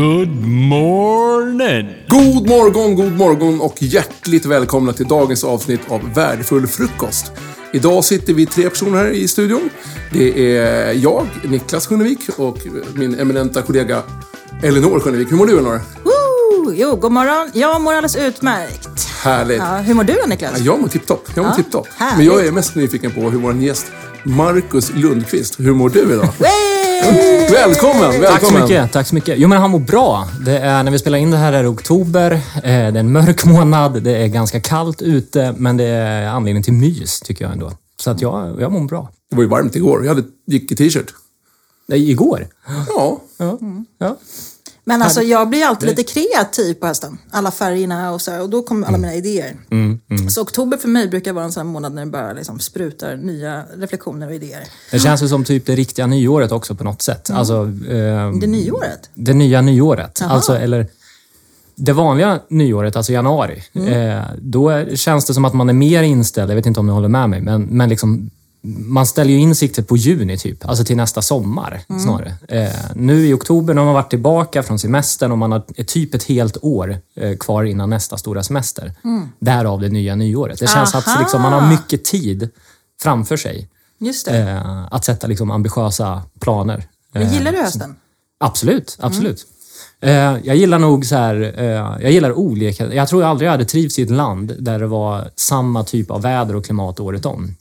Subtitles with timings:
[0.00, 1.88] Good morning!
[2.08, 7.32] God morgon, god morgon och hjärtligt välkomna till dagens avsnitt av Värdefull frukost.
[7.72, 9.70] Idag sitter vi tre personer här i studion.
[10.12, 12.58] Det är jag, Niklas Sjönevik och
[12.94, 14.02] min eminenta kollega
[14.62, 15.32] Elinor Sjönevik.
[15.32, 15.80] Hur mår du Elinor?
[16.04, 16.72] Woo!
[16.74, 17.50] Jo, god morgon.
[17.54, 19.08] Jag mår alldeles utmärkt.
[19.22, 19.58] Härligt.
[19.58, 20.52] Ja, hur mår du då Niklas?
[20.58, 21.28] Ja, jag mår tipptopp.
[21.34, 21.88] Jag mår Ja, tipptopp.
[22.16, 23.86] Men jag är mest nyfiken på hur vår gäst
[24.24, 26.28] Marcus Lundqvist, hur mår du idag?
[27.04, 28.20] Välkommen!
[28.20, 28.26] Välkommen!
[28.30, 28.92] Tack så mycket.
[28.92, 29.38] Tack så mycket.
[29.38, 30.28] Jo, men han mår bra.
[30.46, 32.32] Det är, när vi spelar in det här är det oktober.
[32.32, 34.02] Eh, Det är en mörk månad.
[34.02, 37.72] Det är ganska kallt ute, men det är anledning till mys, tycker jag ändå.
[38.00, 39.10] Så att jag, jag mår bra.
[39.30, 40.04] Det var ju varmt igår.
[40.06, 41.14] Jag hade, gick i t-shirt.
[41.88, 42.46] Nej, igår?
[42.88, 43.20] Ja.
[43.38, 43.58] Ja.
[43.98, 44.16] ja.
[44.84, 47.18] Men alltså jag blir alltid lite kreativ på hösten.
[47.30, 49.56] Alla färgerna och så och då kommer alla mina idéer.
[50.30, 53.16] Så oktober för mig brukar vara en sån här månad när det bara liksom sprutar
[53.16, 54.62] nya reflektioner och idéer.
[54.90, 57.30] Det känns ju som typ det riktiga nyåret också på något sätt.
[57.30, 57.54] Alltså,
[57.88, 59.10] eh, Det nyåret?
[59.14, 60.22] det nya nyåret.
[60.22, 60.86] Alltså, eller
[61.74, 63.62] det vanliga nyåret, alltså januari.
[63.74, 66.92] Eh, då känns det som att man är mer inställd, jag vet inte om ni
[66.92, 68.30] håller med mig, men, men liksom,
[68.62, 72.34] man ställer ju in siktet på juni typ, alltså till nästa sommar snarare.
[72.48, 76.24] Eh, nu i oktober när man varit tillbaka från semestern och man har typ ett
[76.24, 78.92] helt år eh, kvar innan nästa stora semester.
[79.38, 80.58] Därav det nya nyåret.
[80.58, 81.12] Det känns Aha.
[81.12, 82.48] att liksom, man har mycket tid
[83.02, 83.68] framför sig
[84.28, 86.84] eh, att sätta liksom, ambitiösa planer.
[87.12, 87.96] Men Eh, gillar du hösten?
[88.38, 89.46] Absolut, absolut.
[90.00, 90.12] Eh,
[90.44, 91.64] jag gillar nog så här, eh,
[92.02, 92.94] jag gillar olika.
[92.94, 96.22] Jag tror aldrig jag hade trivts i ett land där det var samma typ av
[96.22, 97.56] väder och klimat året om.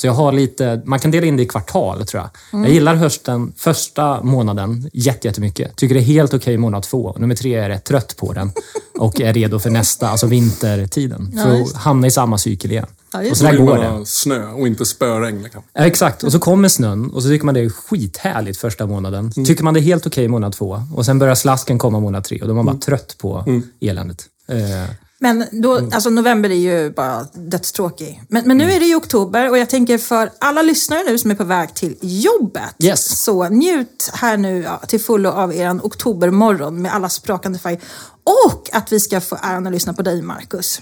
[0.00, 2.64] Så jag har lite, man kan dela in det i kvartal tror jag.
[2.64, 5.76] Jag gillar hösten första månaden jätte- jättemycket.
[5.76, 7.16] Tycker det är helt okej månad två.
[7.18, 8.52] Nummer tre är jag rätt trött på den
[8.98, 11.32] och är redo för nästa, alltså vintertiden.
[11.36, 12.86] Ja, för att hamna i samma cykel igen.
[13.12, 14.06] Ja, och så där går det.
[14.06, 15.42] snö och inte spöregn.
[15.42, 15.62] Liksom.
[15.72, 16.22] Ja, exakt.
[16.22, 19.32] Och så kommer snön och så tycker man det är skithärligt första månaden.
[19.32, 20.82] Tycker man det är helt okej månad två.
[20.94, 24.24] Och sen börjar slasken komma månad tre och då är man bara trött på eländet.
[24.48, 24.90] Eh,
[25.22, 28.22] Men då, alltså november är ju bara dödstråkig.
[28.28, 31.30] Men, men nu är det ju oktober och jag tänker för alla lyssnare nu som
[31.30, 32.74] är på väg till jobbet.
[32.78, 33.22] Yes.
[33.22, 37.80] Så njut här nu ja, till fullo av er oktobermorgon med alla sprakande färger.
[38.24, 40.80] Och att vi ska få äran att lyssna på dig Marcus.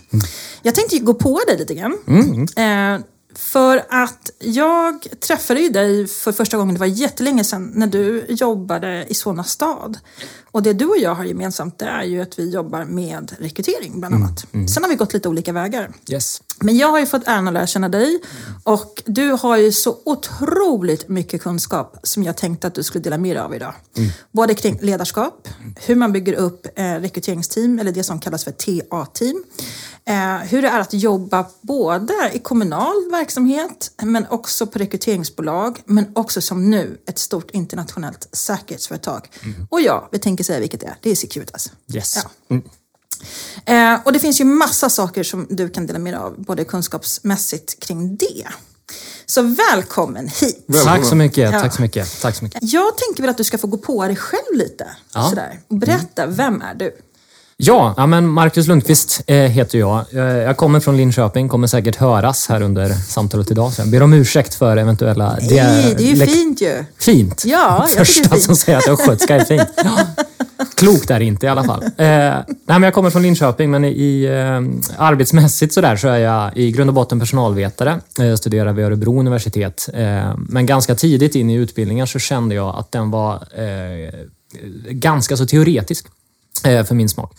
[0.62, 1.98] Jag tänkte gå på dig lite grann.
[2.56, 7.86] Eh, för att jag träffade ju dig för första gången, det var jättelänge sedan, när
[7.86, 9.98] du jobbade i Solna stad.
[10.50, 14.00] Och det du och jag har gemensamt det är ju att vi jobbar med rekrytering
[14.00, 14.46] bland annat.
[14.68, 15.90] Sen har vi gått lite olika vägar.
[16.08, 16.42] yes.
[16.60, 18.20] Men jag har ju fått äran att lära känna dig
[18.64, 23.18] och du har ju så otroligt mycket kunskap som jag tänkte att du skulle dela
[23.18, 23.74] med dig av idag.
[24.32, 29.44] Både kring ledarskap, hur man bygger upp eh, rekryteringsteam, eller det som kallas för TA-team.
[30.04, 36.12] Eh, hur det är att jobba både i kommunal verksamhet, men också på rekryteringsbolag, men
[36.14, 39.28] också som nu ett stort internationellt säkerhetsföretag.
[39.70, 40.96] Och ja, vi tänker säga vilket det är.
[41.02, 41.72] Det är Securitas.
[41.94, 42.18] Yes.
[42.48, 42.60] Ja.
[43.64, 46.64] Eh, och det finns ju massa saker som du kan dela med dig av, både
[46.64, 48.46] kunskapsmässigt kring det.
[49.26, 50.66] Så välkommen hit!
[50.84, 51.52] Tack så mycket.
[51.52, 51.60] Ja.
[51.60, 52.20] Tack så mycket.
[52.20, 52.60] Tack så mycket.
[52.62, 54.86] Jag tänker väl att du ska få gå på dig själv lite.
[55.14, 55.28] Ja.
[55.28, 55.60] Sådär.
[55.68, 56.96] Och Berätta, vem är du?
[57.62, 60.04] Ja, ja men Marcus Lundqvist eh, heter jag.
[60.12, 63.72] Eh, Jag kommer från Linköping, kommer säkert höras här under samtalet idag.
[63.72, 65.36] Så jag ber om ursäkt för eventuella...
[65.40, 66.84] Nej, det är ju fint ju.
[66.98, 67.42] Fint.
[67.46, 68.42] Ja, jag tycker det är Första fint.
[68.42, 69.68] som säger att östgötska är fint.
[69.84, 69.98] Ja.
[70.76, 71.82] Klokt är det inte i alla fall.
[71.84, 76.18] Eh, nej, men jag kommer från Linköping, men i eh, arbetsmässigt så, där, så är
[76.18, 78.00] jag i grund och botten personalvetare.
[78.20, 79.88] Eh, studerar vid Örebro universitet.
[79.94, 84.14] Eh, men ganska tidigt in i utbildningen så kände jag att den var eh,
[84.90, 86.06] ganska så teoretisk
[86.62, 87.32] för min smak.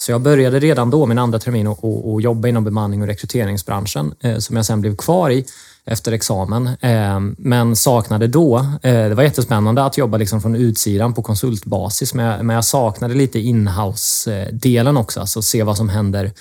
[0.00, 3.06] Så jag började redan då, min andra termin, att att- att jobba inom bemanning och
[3.08, 5.44] rekryteringsbranschen eh, som jag sen blev kvar i
[5.84, 6.66] efter examen.
[6.80, 12.14] Eh, men saknade då, eh, det var jättespännande att jobba liksom från utsidan på konsultbasis,
[12.14, 16.32] men jag, saknade lite inhouse-delen också, alltså se vad som händer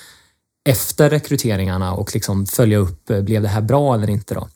[0.70, 4.34] efter rekryteringarna och liksom följa upp, eh, blev det här bra eller inte?
[4.34, 4.48] Då?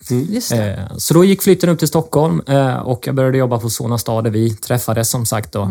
[0.55, 3.97] Eh, Så då gick flytten upp till Stockholm eh, och jag började jobba på Solna
[3.97, 5.61] stad där vi träffades som sagt då.
[5.61, 5.69] Eh,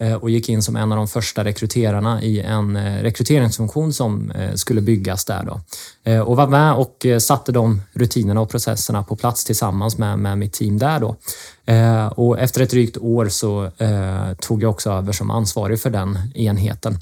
[0.00, 4.30] Eh, och gick in som en av de första rekryterarna i en eh, rekryteringsfunktion som
[4.30, 5.44] eh, skulle byggas där.
[5.44, 5.60] Då.
[6.24, 10.52] Och var med och satte de rutinerna och processerna på plats tillsammans med, med mitt
[10.52, 11.00] team där.
[11.00, 11.16] Då.
[12.22, 13.70] Och efter ett drygt år så
[14.40, 16.98] tog jag också över som ansvarig för den enheten.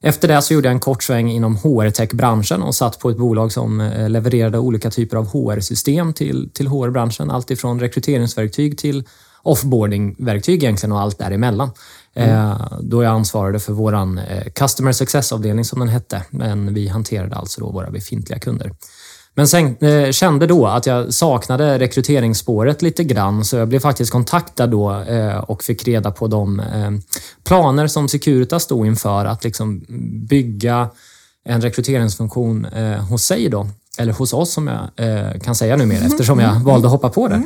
[0.00, 3.52] Efter det så gjorde jag en kort sväng inom HR-tech-branschen och satt på ett bolag
[3.52, 7.30] som levererade olika typer av HR-system till, till HR-branschen.
[7.30, 9.04] Allt ifrån rekryteringsverktyg till
[9.44, 11.70] offboarding-verktyg egentligen och allt däremellan.
[12.14, 17.36] Eh, Då jag ansvarade för våran eh, Customer Success-avdelning som den hette, men vi hanterade
[17.36, 18.72] alltså då våra befintliga kunder.
[19.36, 24.12] Men sen eh, kände då att jag saknade rekryteringsspåret lite grann, så jag blev faktiskt
[24.12, 26.90] kontaktad då eh, och fick reda på de eh,
[27.44, 29.84] planer som Securitas stod inför att liksom
[30.28, 30.90] bygga
[31.44, 32.66] en rekryteringsfunktion
[33.10, 33.66] hos sig då.
[33.98, 36.10] Eller hos oss som jag eh, kan säga numera Mm.
[36.12, 37.42] eftersom jag valde att hoppa på det.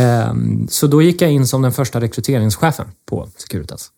[0.00, 0.34] Eh,
[0.68, 3.90] så då gick jag in som den första rekryteringschefen på Securitas.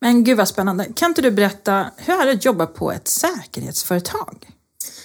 [0.00, 0.86] Men gud vad spännande.
[0.96, 4.46] Kan inte du berätta, hur är det att jobba på ett säkerhetsföretag?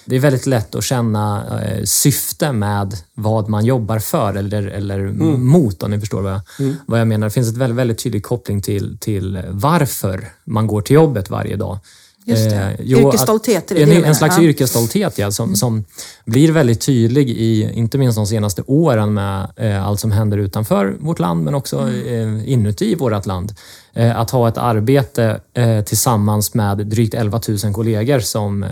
[0.05, 4.99] Det är väldigt lätt att känna eh, syfte med vad man jobbar för eller, eller
[4.99, 5.47] Mm.
[5.47, 6.41] mot, om ni förstår vad jag,
[6.85, 7.27] vad jag menar.
[7.27, 11.55] Det finns ett väldigt, väldigt tydlig koppling till, till varför man går till jobbet varje
[11.55, 11.79] dag.
[12.25, 12.55] Just det.
[12.55, 14.39] Eh, jo, Yrkesstolthet, är det en, det en slags Ja.
[14.39, 14.49] Mm.
[14.49, 15.83] yrkesstolthet, ja, som, som
[16.25, 20.95] blir väldigt tydlig i, inte minst de senaste åren med eh, allt som händer utanför
[20.99, 22.37] vårt land, men också Mm.
[22.37, 23.53] eh, inuti vårt land.
[23.93, 28.65] Eh, att ha ett arbete eh, tillsammans med drygt 11 000 kollegor som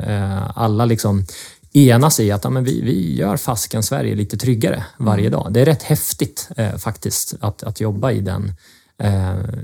[0.55, 1.25] alla liksom
[1.73, 5.47] enas i att ja, men vi, vi gör fasken Sverige lite tryggare varje dag.
[5.51, 8.53] Det är rätt häftigt faktiskt att, att jobba i den,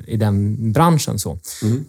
[0.08, 1.20] i den branschen.
[1.20, 1.40] Så.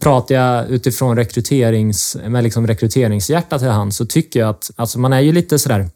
[0.01, 5.13] Pratar jag utifrån rekryterings, med liksom rekryteringshjärta till hand så tycker jag att alltså man
[5.13, 5.91] är ju lite sådär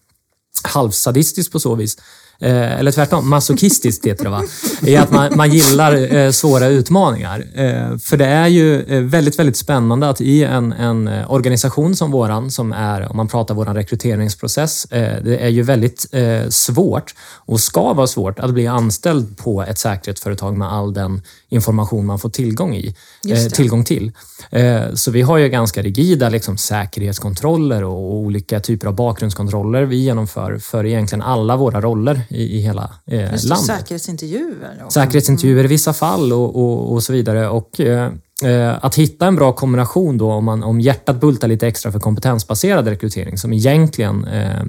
[0.63, 1.97] halvsadistisk på så vis.
[2.41, 4.43] Eh, eller tvärtom, masochistiskt heter det va?
[4.83, 7.45] I att man, man gillar eh, svåra utmaningar.
[7.55, 11.97] Eh, för det är ju eh, väldigt, väldigt spännande att i en, en eh, organisation
[11.97, 16.49] som våran, som är, om man pratar våran rekryteringsprocess, eh, det är ju väldigt eh,
[16.49, 17.15] svårt
[17.47, 22.19] och ska vara svårt att bli anställd på ett säkerhetsföretag med all den information man
[22.19, 22.95] får tillgång, i,
[23.29, 24.13] eh, tillgång till.
[24.51, 29.97] Eh, så vi har ju ganska rigida liksom, säkerhetskontroller och olika typer av bakgrundskontroller vi
[29.97, 33.59] genomför för egentligen alla våra roller i, i hela eh, landet.
[33.59, 34.83] säkerhetsintervjuer.
[34.85, 37.49] Och, Säkerhetsintervjuer i vissa fall och, och, och så vidare.
[37.49, 37.81] Och,
[38.45, 42.01] eh, att hitta en bra kombination då om, man, om hjärtat bultar lite extra för
[42.01, 44.63] kompetensbaserad rekrytering som egentligen, eh,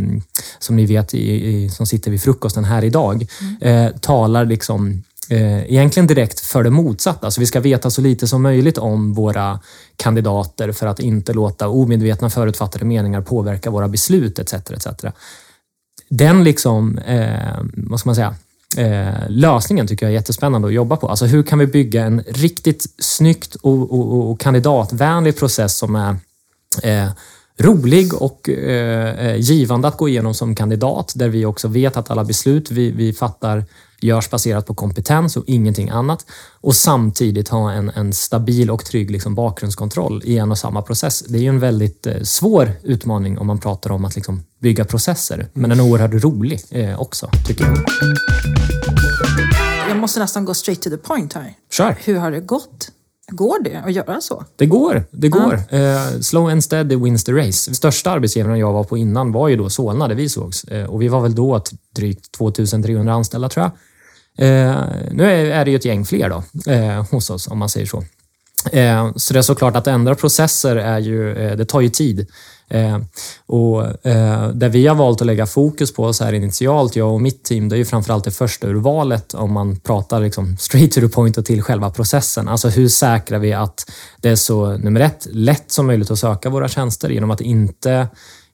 [0.60, 3.28] som ni vet i, i, som sitter vid frukosten här idag,
[3.62, 7.28] eh, talar liksom Eh, egentligen direkt för det motsatta.
[7.28, 9.60] Alltså vi ska veta så lite som möjligt om våra
[9.96, 14.54] kandidater för att inte låta omedvetna förutfattade meningar påverka våra beslut etc.
[14.54, 14.88] etc.
[16.10, 18.36] Den liksom, eh, vad ska man säga,
[18.78, 21.08] eh, lösningen tycker jag är jättespännande att jobba på.
[21.08, 26.16] Alltså hur kan vi bygga en riktigt snyggt och, och, och kandidatvänlig process som är
[26.84, 27.10] eh,
[27.58, 32.12] rolig och eh, eh, givande att gå igenom som kandidat, där vi också vet att
[32.12, 33.66] alla beslut vi, vi fattar
[34.02, 36.26] görs baserat på kompetens och ingenting annat.
[36.62, 41.24] Och samtidigt ha en, en stabil och trygg liksom bakgrundskontroll i en och samma process.
[41.28, 44.86] Det är ju en väldigt eh, svår utmaning om man pratar om att liksom bygga
[44.86, 47.78] processer, men en oerhört rolig eh, också, tycker jag.
[49.90, 51.54] Jag måste nästan gå straight to the point här.
[51.72, 51.98] Kör!
[52.04, 52.92] Hur har det gått?
[53.32, 54.46] Går det att göra så?
[54.56, 55.04] Det går.
[55.12, 55.54] Det går.
[55.70, 57.74] Eh, slow and steady wins the race.
[57.76, 60.64] Största arbetsgivaren jag var på innan var ju då Solna, där vi sågs.
[60.64, 61.64] Eh, och vi var väl då
[61.96, 63.72] drygt 2300 anställda, tror jag.
[64.40, 64.76] Eh,
[65.12, 68.04] nu är, det ju ett gäng fler då, eh, hos oss, om man säger så.
[68.72, 72.28] Eh, så det är såklart att ändra processer är ju, eh, det tar ju tid.
[72.70, 72.98] Eh,
[73.46, 77.22] och eh, Det vi har valt att lägga fokus på så här initialt, jag och
[77.22, 81.02] mitt team, det är ju framförallt det första urvalet om man pratar liksom straight to
[81.02, 82.48] the point och till själva processen.
[82.48, 83.92] Alltså hur säkrar vi att
[84.22, 88.08] det är så, nummer ett, lätt som möjligt att söka våra tjänster genom att inte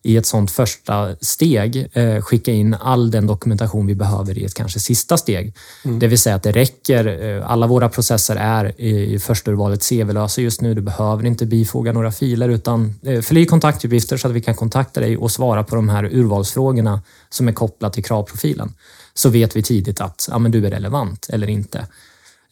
[0.06, 4.54] i ett sånt första steg eh, skicka in all den dokumentation vi behöver i ett
[4.54, 5.54] kanske sista steg.
[5.84, 7.24] Det vill säga att det räcker.
[7.24, 10.74] Eh, alla våra processer är i, i första urvalet CV-lösa just nu.
[10.74, 14.56] Du behöver inte bifoga några filer utan eh, fyll i kontaktuppgifter så att vi kan
[14.56, 18.74] kontakta dig och svara på de här urvalsfrågorna som är kopplat till kravprofilen.
[19.14, 21.88] Så vet vi tidigt att ja, men du är relevant eller inte.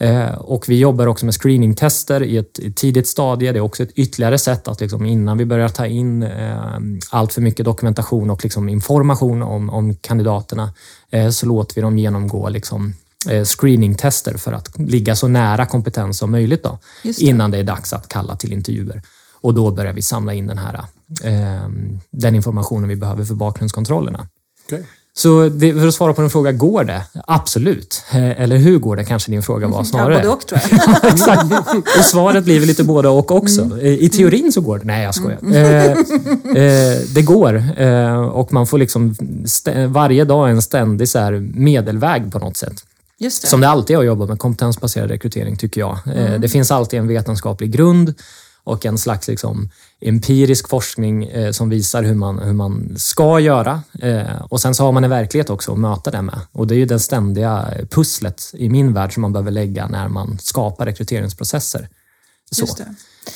[0.03, 3.51] Eh, Och vi jobbar också med screeningtester i ett tidigt stadie.
[3.51, 6.79] Det är också ett ytterligare sätt att liksom innan vi börjar ta in eh,
[7.10, 10.74] allt för mycket dokumentation och liksom information om, om kandidaterna
[11.12, 12.93] eh, så låter vi dem genomgå liksom,
[13.43, 17.22] screeningtester för att ligga så nära kompetens som möjligt då, det.
[17.22, 19.01] innan det är dags att kalla till intervjuer.
[19.41, 20.86] Och då börjar vi samla in den här
[22.12, 24.27] den informationen vi behöver för bakgrundskontrollerna.
[24.65, 24.86] Okej.
[25.15, 27.03] Så det, för att svara på din fråga, går det?
[27.27, 28.03] Absolut.
[28.12, 30.15] Eh, Eller hur går det kanske din fråga var Ja, snarare.
[30.15, 31.13] både och tror jag.
[31.13, 31.43] Exakt.
[32.00, 33.79] Och svaret blir väl lite både och också.
[33.82, 34.86] Eh, I teorin så går det.
[34.86, 35.38] Nej, jag skojar.
[35.53, 35.91] Eh,
[36.63, 39.15] eh, det går eh, och man får liksom
[39.88, 42.84] varje dag en ständig så medelväg på något sätt.
[43.20, 43.32] Det.
[43.32, 45.98] Som det alltid är att jobba med kompetensbaserad rekrytering, tycker jag.
[46.15, 48.13] Eh, Det finns alltid en vetenskaplig grund
[48.63, 49.70] och en slags liksom
[50.01, 53.82] empirisk forskning eh, som visar hur man, hur man ska göra.
[54.01, 56.39] Eh, och Sen så har man en verklighet också att möta det med.
[56.51, 60.08] Och Det är ju det ständiga pusslet i min värld som man behöver lägga när
[60.08, 61.89] man skapar rekryteringsprocesser.
[62.53, 62.67] Så.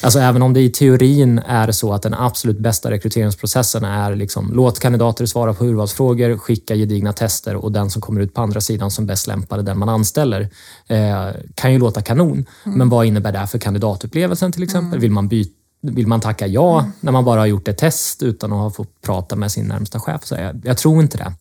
[0.01, 4.51] Alltså även om det i teorin är så att den absolut bästa rekryteringsprocessen är liksom,
[4.53, 8.61] låt kandidater svara på urvalsfrågor, skicka gedigna tester och den som kommer ut på andra
[8.61, 10.49] sidan som bäst lämpade, den man anställer,
[10.87, 12.45] eh, kan ju låta kanon.
[12.63, 14.99] Men vad innebär det för kandidatupplevelsen till exempel?
[14.99, 18.53] Vill man byta vill man tacka ja när man bara har gjort ett test utan
[18.53, 20.25] att ha fått prata med sin närmsta chef?
[20.25, 21.33] Så jag, jag tror inte det.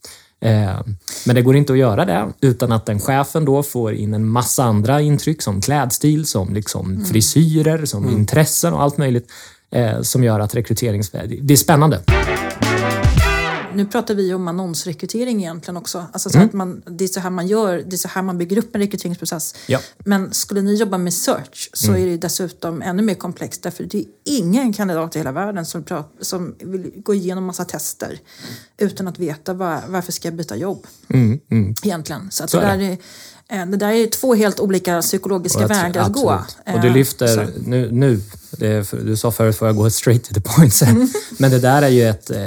[0.47, 0.81] Eh,
[1.27, 4.29] Men det går inte att göra det utan att den chefen då får in en
[4.29, 9.29] massa andra intryck som klädstil, som liksom frisyrer, som intressen och allt möjligt
[9.73, 11.11] eh, som gör att rekryterings...
[11.41, 12.01] Det är spännande.
[13.77, 16.07] Nu pratar vi om annonsrekrytering egentligen också.
[16.13, 18.39] Alltså så att man, det är så här man gör, det är så här man
[18.39, 19.55] bygger upp en rekryteringsprocess.
[19.67, 19.81] Ja.
[19.99, 23.99] Men skulle ni jobba med search så är det dessutom ännu mer komplext därför det
[23.99, 28.19] är ingen kandidat i hela världen som, prat, som vill gå igenom massa tester
[28.79, 30.87] utan att veta var, varför ska jag byta jobb.
[31.85, 32.31] Egentligen.
[32.31, 32.99] Så, att Så det, är där
[33.49, 36.41] är, eh, det där är två helt olika psykologiska tror- vägar att gå.
[36.75, 38.21] Och du Eh, lyfter, så- nu, nu
[38.61, 40.83] är du sa förut får jag gå straight to the point.
[40.83, 41.09] Mm.
[41.39, 42.39] Men det där är ju ett, eh,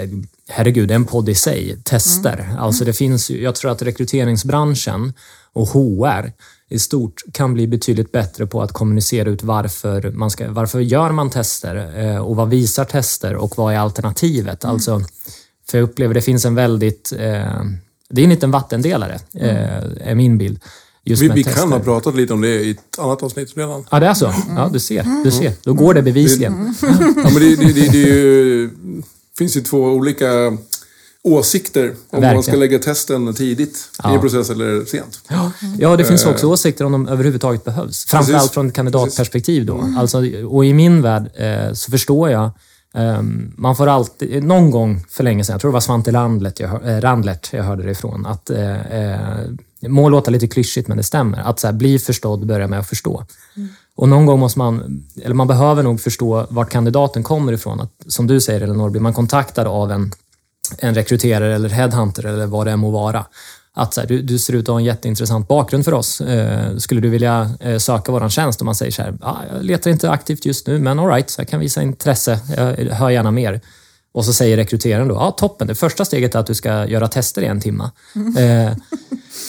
[0.49, 1.77] herregud, det är en podd i sig.
[1.83, 2.45] Tester.
[2.49, 2.57] Mm.
[2.57, 5.13] Alltså det finns ju, jag tror att rekryteringsbranschen
[5.53, 6.31] och HR
[6.69, 11.11] i stort kan bli betydligt bättre på att kommunicera ut varför man ska, varför gör
[11.11, 14.63] man tester eh, och vad visar tester och vad är alternativet?
[14.63, 14.73] Mm.
[14.73, 15.01] Alltså,
[15.69, 17.63] för jag upplever det finns en väldigt, eh,
[18.09, 20.59] det är en liten vattendelare, eh, är min bild.
[21.03, 23.85] Just Vi, vi kan ha pratat lite om det i ett annat avsnitt redan.
[23.91, 24.33] Ja, det är så?
[24.55, 25.23] Ja, du ser.
[25.23, 25.53] Du ser.
[25.63, 26.75] Då går det bevisligen.
[26.81, 26.87] Ja,
[27.23, 28.69] men det, det, det, det är ju,
[29.39, 30.57] finns ju två olika
[31.23, 32.59] åsikter om man ska Verkligen.
[32.59, 34.13] lägga testen tidigt i Ja.
[34.13, 35.19] en process eller sent.
[35.79, 36.31] Ja, det finns Eh.
[36.31, 38.05] också åsikter om de överhuvudtaget behövs.
[38.05, 38.53] Framförallt Precis.
[38.53, 39.83] från ett kandidatperspektiv då.
[39.97, 40.17] Alltså,
[40.47, 42.51] och i min värld eh, så förstår jag
[42.93, 46.59] ehm, man får alltid, någon gång för länge sedan, jag tror det var Svante Randlert
[46.59, 49.19] jag, hör- eh, Randlert jag hörde det ifrån, att eh, eh,
[49.87, 51.37] må låta lite klyschigt men det stämmer.
[51.39, 53.25] Att så här, bli förstådd, börja med att förstå.
[53.99, 57.79] Och någon gång måste man, eller man behöver nog förstå vart kandidaten kommer ifrån.
[57.79, 60.11] Att, som du säger Elinor, blir man kontaktad av en
[60.77, 63.25] en rekryterare eller headhunter eller vad det än må vara.
[63.73, 66.21] Att så här, du, du ser ut att ha en jätteintressant bakgrund för oss.
[66.21, 68.59] Eh, skulle du vilja eh, söka vår tjänst?
[68.59, 71.29] Och man säger så här, ah, jag letar inte aktivt just nu, men all right,
[71.29, 72.39] så jag kan visa intresse.
[72.57, 73.61] Jag hör gärna mer.
[74.11, 77.07] Och så säger rekryteraren då, ja toppen, det första steget är att du ska göra
[77.07, 77.91] tester i en timme.
[78.37, 78.73] Eh,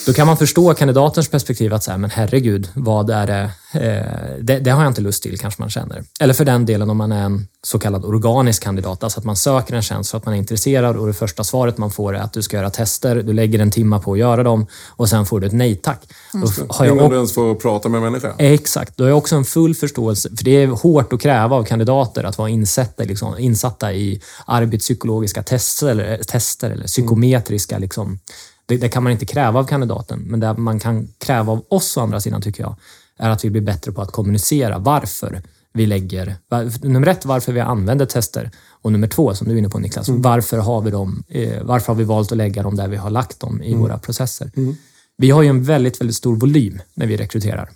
[0.05, 3.51] då kan man förstå kandidatens perspektiv att så här, men herregud, vad är det?
[3.73, 4.03] Eh,
[4.41, 4.59] det?
[4.59, 6.03] Det har jag inte lust till, kanske man känner.
[6.19, 9.35] Eller för den delen om man är en så kallad organisk kandidat, alltså att man
[9.35, 12.19] söker en tjänst för att man är intresserad och det första svaret man får är
[12.19, 15.25] att du ska göra tester, du lägger en timme på att göra dem och sen
[15.25, 16.01] får du ett nej tack.
[16.33, 18.33] Då har jag Innan du ens får prata med en människa.
[18.37, 21.63] Exakt, då har jag också en full förståelse, för det är hårt att kräva av
[21.63, 27.77] kandidater att vara insatta, liksom, insatta i arbetspsykologiska tester eller, tester, eller psykometriska.
[27.77, 28.19] Liksom.
[28.65, 31.97] Det, det kan man inte kräva av kandidaten, men det man kan kräva av oss
[31.97, 32.75] å andra sidan tycker jag,
[33.21, 35.41] är att vi blir bättre på att kommunicera varför
[35.73, 36.35] vi lägger,
[36.81, 38.51] nummer ett, varför vi använder tester.
[38.69, 41.87] Och nummer två, som du är inne på Niklas, varför, har vi dem, eh, varför
[41.87, 44.51] har vi valt att lägga dem där vi har lagt dem i våra processer?
[45.17, 47.69] Vi har ju en väldigt, väldigt stor volym när vi rekryterar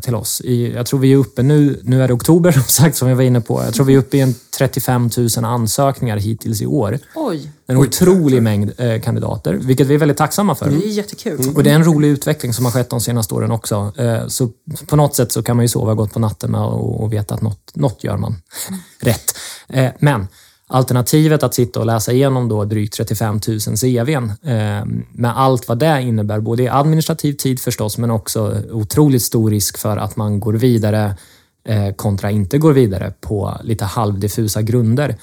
[0.00, 0.40] till oss.
[0.44, 3.16] I, jag tror vi är uppe nu, nu är det oktober som sagt som jag
[3.16, 3.62] var inne på.
[3.64, 6.98] Jag tror vi är uppe i en 35 000 ansökningar hittills i år.
[7.14, 10.70] Oj, En otrolig mängd eh, kandidater, vilket vi är väldigt tacksamma för.
[10.70, 11.52] det är jättekul.
[11.54, 13.92] Och det är en rolig utveckling som har skett de senaste åren också.
[13.96, 14.48] Eh, Så
[14.86, 17.34] på något sätt så kan man ju sova gott på natten med och och veta
[17.34, 18.36] att något, något gör man
[19.00, 19.34] rätt.
[19.68, 20.28] Eh, Men
[20.70, 25.78] alternativet att sitta och läsa igenom då drygt 35 000 CVn eh, med allt vad
[25.78, 30.40] det innebär, både i administrativ tid förstås, men också otroligt stor risk för att man
[30.40, 31.16] går vidare
[31.64, 35.16] eh, kontra inte går vidare på lite halvdiffusa grunder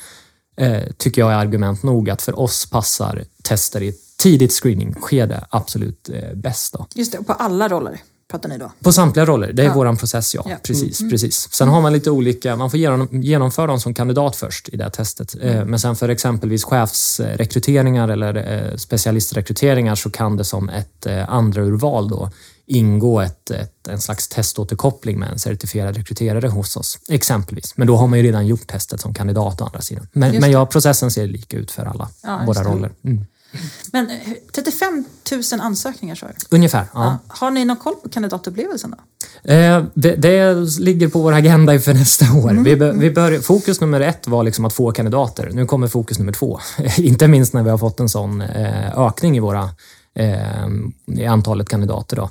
[0.58, 5.46] eh, tycker jag är argument nog att för oss passar tester i ett tidigt screeningskede
[5.50, 6.74] absolut eh, bäst.
[6.74, 6.88] Då.
[6.96, 8.02] Just det, på alla roller
[8.32, 8.72] pratar ni då?
[8.84, 9.74] På samtliga roller, det är Ja.
[9.74, 10.46] våran process ja.
[10.50, 10.56] Ja.
[10.64, 11.54] Precis, precis.
[11.54, 14.90] Sen har man lite olika, man får genom, genomföra dem som kandidat först i det
[14.90, 15.36] testet.
[15.42, 18.36] Eh, Men sen för exempelvis chefsrekryteringar eller
[18.72, 22.30] eh, specialistrekryteringar så kan det som ett eh, andra urval då
[22.66, 27.00] ingå ett, ett, en slags teståterkoppling med en certifierad rekryterare hos oss.
[27.10, 27.78] Exempelvis.
[27.78, 30.08] Men då har man ju redan gjort testet som kandidat å andra sidan.
[30.14, 32.92] Men, men ja, processen ser lika ut för alla Ja, våra roller.
[33.04, 33.26] Mm.
[33.92, 34.16] Men eh,
[34.56, 36.56] 35 000 ansökningar sa du?
[36.56, 37.18] Ungefär, ja.
[37.28, 39.52] Har ni någon koll på kandidatupplevelsen då?
[39.52, 42.64] Eh, det, det ligger på vår agenda inför nästa år.
[42.64, 45.50] Vi, bör- vi bör, fokus nummer ett var liksom att få kandidater.
[45.54, 46.60] Nu kommer fokus nummer två.
[46.98, 49.70] Inte minst när vi har fått en sån eh, ökning i, våra,
[50.16, 50.68] eh,
[51.18, 52.16] i antalet kandidater.
[52.16, 52.30] Då.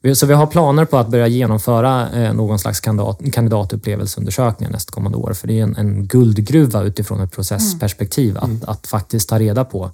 [0.00, 5.18] Vi- Så vi har planer på att börja genomföra eh, någon slags kandidat, kandidatupplevelseundersökningar nästkommande
[5.18, 5.32] år.
[5.32, 9.84] För det är en, en guldgruva utifrån ett processperspektiv att, att faktiskt ta reda på,
[9.84, 9.90] eh,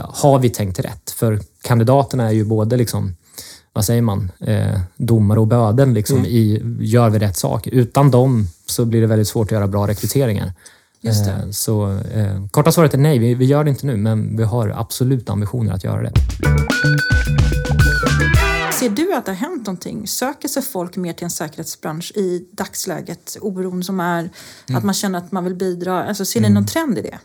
[0.00, 1.10] har vi tänkt rätt?
[1.10, 3.14] För kandidaterna är ju både liksom
[3.72, 7.66] vad säger man, eh, domare och böden liksom, i, gör vi rätt sak.
[7.66, 10.52] Utan dem så blir det väldigt svårt att göra bra rekryteringar.
[11.00, 11.26] Just.
[11.26, 14.42] Eh, så eh, korta svaret är nej, vi, vi gör det inte nu, men vi
[14.42, 16.12] har absolut ambitioner att göra det.
[18.72, 20.06] Ser du att det har hänt någonting?
[20.06, 23.36] Söker sig folk mer till en säkerhetsbransch i dagsläget?
[23.40, 24.30] Oron som är,
[24.74, 26.04] att man känner att man vill bidra.
[26.04, 27.18] Alltså, ser ni någon trend i det?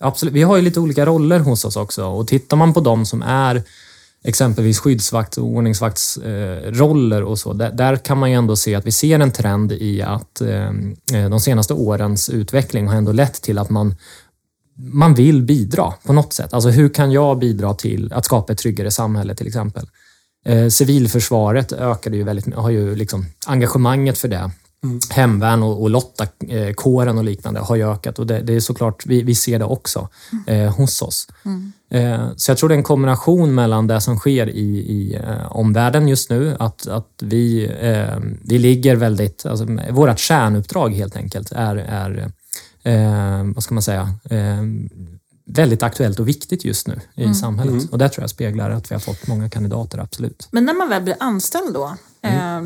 [0.00, 0.34] Absolut.
[0.34, 3.22] Vi har ju lite olika roller hos oss också och tittar man på de som
[3.22, 3.62] är
[4.24, 8.92] exempelvis skyddsvakt och ordningsvaktsroller och så, där, där kan man ju ändå se att vi
[8.92, 10.68] ser en trend i att eh,
[11.14, 13.94] eh, de senaste årens utveckling har ändå lett till att man
[14.76, 16.52] man vill bidra på något sätt.
[16.54, 19.86] Alltså hur kan jag bidra till att skapa ett tryggare samhälle till exempel?
[20.46, 24.50] Eh, civilförsvaret ökade ju väldigt, har ju liksom engagemanget för det.
[25.10, 29.22] Hemvärn och, och Lotta-kåren och liknande har ju ökat och det, det är såklart, vi,
[29.22, 30.08] vi ser det också
[30.46, 31.28] eh, hos oss.
[31.90, 35.56] Eh, så jag tror det är en kombination mellan det som sker i, i eh,
[35.56, 41.52] omvärlden just nu, att, att vi, eh, vi ligger väldigt, alltså, vårt kärnuppdrag helt enkelt
[41.52, 42.32] är, är
[42.82, 44.62] eh, vad ska man säga, eh,
[45.46, 47.90] väldigt aktuellt och viktigt just nu i samhället.
[47.90, 50.48] Och det tror jag speglar att vi har fått många kandidater, absolut.
[50.50, 52.62] Men när man väl blir anställd då, eh,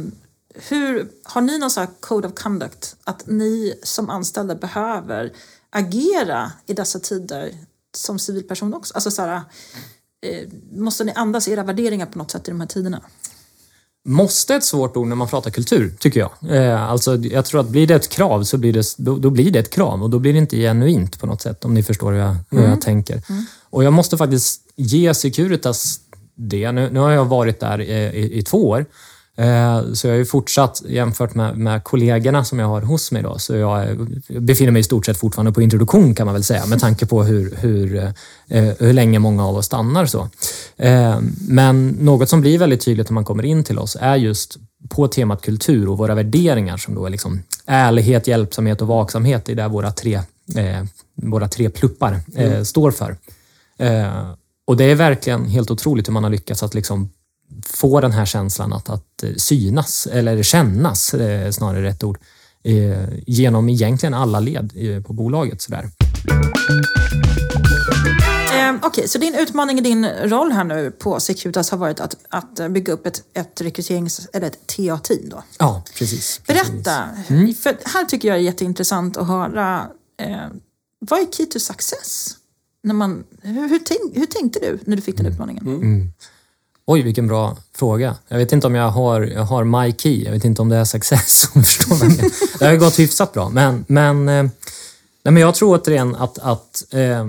[0.68, 2.96] hur, har ni någon sån här code of conduct?
[3.04, 5.32] Att ni som anställda behöver
[5.70, 7.54] agera i dessa tider
[7.96, 8.94] som civilperson också?
[8.94, 9.40] Alltså så här,
[10.26, 13.00] eh, måste ni andas era värderingar på något sätt i de här tiderna?
[14.08, 16.56] Måste är ett svårt ord när man pratar kultur, tycker jag.
[16.56, 19.50] Eh, alltså, jag tror att blir det ett krav så blir det, då, då blir
[19.50, 22.12] det ett krav och då blir det inte genuint på något sätt, om ni förstår
[22.12, 23.22] hur jag, hur jag tänker.
[23.70, 26.00] Och jag måste faktiskt ge Securitas
[26.34, 26.72] det.
[26.72, 28.86] Nu, nu har jag varit där i, i, i två år.
[29.36, 33.22] Eh, Så jag har ju fortsatt jämfört med, med kollegorna som jag har hos mig.
[33.22, 36.44] Då, så jag är- befinner mig i stort sett fortfarande på introduktion kan man väl
[36.44, 37.96] säga med tanke på hur, hur,
[38.48, 40.06] eh, hur länge många av oss stannar.
[40.06, 40.28] Så.
[40.76, 44.56] Eh, Men något som blir väldigt tydligt när man kommer in till oss är just
[44.88, 49.44] på temat kultur och våra värderingar som då är liksom ärlighet, hjälpsamhet och vaksamhet.
[49.44, 50.20] Det är där våra tre,
[51.22, 53.16] våra tre pluppar eh, står för.
[54.66, 57.10] Och det är verkligen helt otroligt hur man har lyckats att liksom
[57.66, 62.18] få den här känslan att, att eh, synas, eller kännas eh, snarare rätt ord,
[62.64, 64.72] eh, genom egentligen alla led
[65.06, 65.62] på bolaget.
[65.62, 65.90] Sådär.
[68.54, 72.16] Eh, Okej, så din utmaning i din roll här nu på Securitas har varit att,
[72.28, 75.42] att bygga upp ett, ett rekryterings eller ett TA-team då?
[75.58, 76.40] Ja, precis.
[76.46, 77.54] Berätta, Mm.
[77.54, 79.86] för här tycker jag är jätteintressant att höra.
[80.22, 80.36] Eh,
[80.98, 82.28] vad är key to success?
[82.82, 85.24] När man, hur, hur, tänk, hur tänkte du när du fick Mm.
[85.24, 86.12] den utmaningen?
[86.88, 88.16] Oj, vilken bra fråga.
[88.28, 90.24] Jag vet inte om jag har, jag har my key.
[90.24, 91.50] Jag vet inte om det är success.
[91.54, 92.58] Om du förstår vad jag menar.
[92.58, 93.48] Det har ju gått hyfsat bra.
[93.48, 94.42] Men, men, eh,
[95.22, 97.24] nej, men jag tror återigen att, att eh,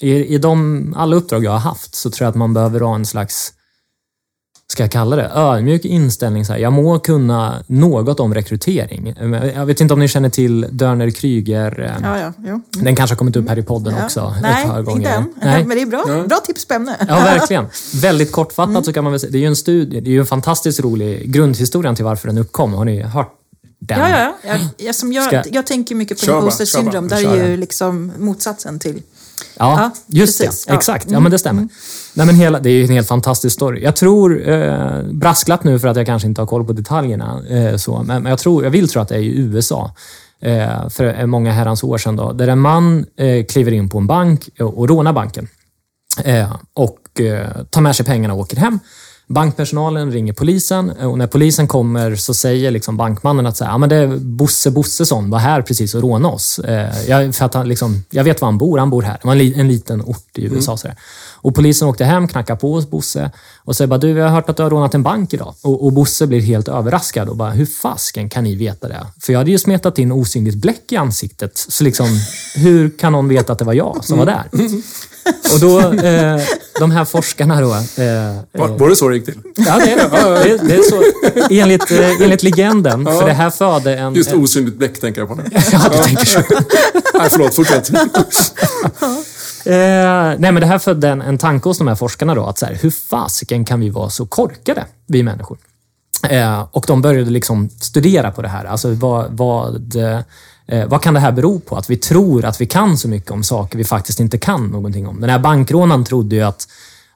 [0.00, 2.94] i, i de, alla uppdrag jag har haft så tror jag att man behöver ha
[2.94, 3.52] en slags
[4.70, 6.44] ska jag kalla det, ödmjuk inställning.
[6.44, 6.60] Så här.
[6.60, 9.14] Jag må kunna något om rekrytering.
[9.54, 11.80] Jag vet inte om ni känner till Dörner Kryger.
[11.80, 12.60] eh, Ja, ja, jo.
[12.70, 14.04] Den kanske har kommit upp här i podden Ja.
[14.04, 14.34] också.
[14.42, 14.96] Nej, ett par gånger.
[14.98, 15.34] inte än.
[15.42, 15.64] Nej.
[15.64, 16.96] Men det är bra, bra tips på ämne.
[17.08, 17.66] Ja, verkligen.
[18.02, 20.20] Väldigt kortfattat så kan man väl säga, det är ju en studie, det är ju
[20.20, 22.72] en fantastiskt rolig grundhistorien till varför den uppkom.
[22.72, 23.32] Har ni hört
[23.78, 23.98] den?
[24.00, 24.48] Ja, ja, ja.
[24.50, 27.08] Jag, jag, som jag, Ska- jag tänker mycket på imposter syndrome.
[27.08, 29.02] Där är ju liksom motsatsen till...
[29.60, 30.64] Ja, Ja, just precis.
[30.64, 30.72] det.
[30.72, 30.76] Ja.
[30.78, 31.10] Exakt.
[31.10, 31.68] Ja, men det stämmer.
[32.14, 33.82] Nej, men hela, det är en helt fantastisk story.
[33.82, 37.76] Jag tror, eh, brasklapp nu för att jag kanske inte har koll på detaljerna, eh,
[37.76, 39.94] så, men, men jag, tror, jag vill tro att det är i USA.
[40.42, 42.16] Eh, för många herrans år sedan.
[42.16, 45.48] Då, där en man eh, kliver in på en bank och, och rånar banken.
[46.24, 48.78] Eh, och eh, tar med sig pengarna och åker hem.
[49.30, 53.78] Bankpersonalen ringer polisen och när polisen kommer så säger liksom bankmannen att så här, ja,
[53.78, 56.58] men det är Bosse Bossesson var här precis och rånade oss.
[56.58, 59.18] Eh, jag, för att han, liksom, jag vet var han bor, han bor här.
[59.22, 60.76] Det var en, li, en liten ort i USA.
[60.76, 60.96] Så där.
[61.42, 63.30] Och polisen åkte hem, knackade på hos Bosse
[63.64, 65.54] och säger bara, du, vi har hört att du har rånat en bank idag.
[65.62, 69.06] Och, och Bosse blir helt överraskad och bara, hur fasken kan ni veta det?
[69.20, 71.52] För jag hade ju smetat in osynligt bläck i ansiktet.
[71.68, 72.06] Så liksom,
[72.56, 74.44] hur kan någon veta att det var jag som var där?
[75.54, 76.40] Och då, eh,
[76.78, 77.74] de här forskarna då.
[77.74, 77.80] Eh,
[78.52, 79.38] Var, var det så det gick till?
[79.56, 80.58] Ja, det är det.
[80.66, 81.02] det, är, så.
[81.54, 84.14] Enligt, eh, enligt legenden, för det här födde en...
[84.14, 85.42] Just osynligt bläck tänker jag på nu.
[85.72, 86.38] ja, du tänker så.
[87.18, 87.54] Nej, förlåt.
[87.54, 87.90] Fortsätt.
[89.66, 92.58] Eh, nej, men det här födde en, en tanke hos de här forskarna då, att
[92.58, 95.58] så här, hur fasiken kan vi vara så korkade, vi människor?
[96.28, 98.64] Eh, och de började liksom studera på det här.
[98.64, 99.96] Alltså vad, vad,
[100.66, 101.76] eh, vad kan det här bero på?
[101.76, 105.08] Att vi tror att vi kan så mycket om saker vi faktiskt inte kan någonting
[105.08, 105.20] om.
[105.20, 106.66] Den här bankrånaren trodde ju att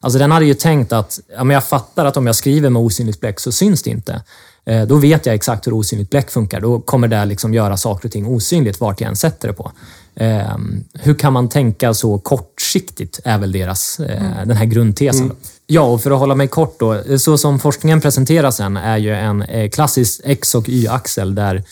[0.01, 2.83] Alltså den hade ju tänkt att ja, men jag fattar att om jag skriver med
[2.83, 4.23] osynligt bläck så syns det inte.
[4.67, 6.61] Eh, då vet jag exakt hur osynligt bläck funkar.
[6.61, 9.73] Då kommer det liksom göra saker och ting osynligt vart jag än sätter det på.
[10.17, 10.57] Eh,
[10.93, 15.29] hur kan man tänka så kortsiktigt är väl deras, eh, den här grundtesen.
[15.29, 15.35] då.
[15.67, 17.19] Ja, och för att hålla mig kort då.
[17.19, 21.65] Så som forskningen presenteras sen är ju en eh, klassisk X och Y-axel där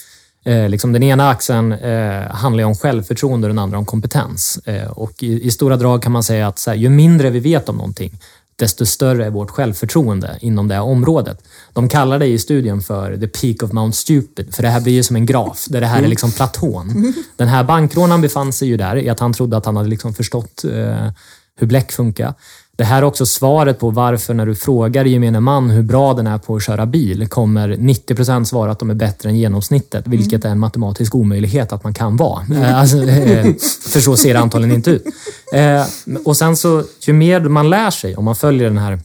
[0.44, 4.58] eh, liksom den ena axeln eh, handlar om självförtroende och den andra om kompetens.
[4.64, 7.68] Eh, och i, i, stora drag kan man säga att här, ju mindre vi vet
[7.68, 8.20] om någonting,
[8.62, 11.44] desto större är vårt självförtroende inom det området.
[11.72, 14.92] De kallar det i studien för the peak of Mount Stupid, för det här blir
[14.92, 17.14] ju som en graf, där det här är liksom platån.
[17.36, 20.14] Den här bankrånaren befann sig ju där i att han trodde att han hade liksom
[20.14, 21.10] förstått eh,
[21.56, 22.34] hur bläck funkar.
[22.76, 26.26] Det här är också svaret på varför när du frågar gemene man hur bra den
[26.26, 30.06] är på att köra bil kommer 90 procent svara att de är bättre än genomsnittet,
[30.06, 32.42] vilket är en matematisk omöjlighet att man kan vara.
[32.42, 32.74] Mm.
[32.74, 33.54] Alltså, eh,
[33.92, 35.04] för så ser det antagligen inte ut.
[35.52, 35.84] Eh,
[36.24, 39.00] och sen så, ju mer man lär sig, om man följer den här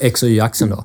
[0.00, 0.84] X och Y-axeln då,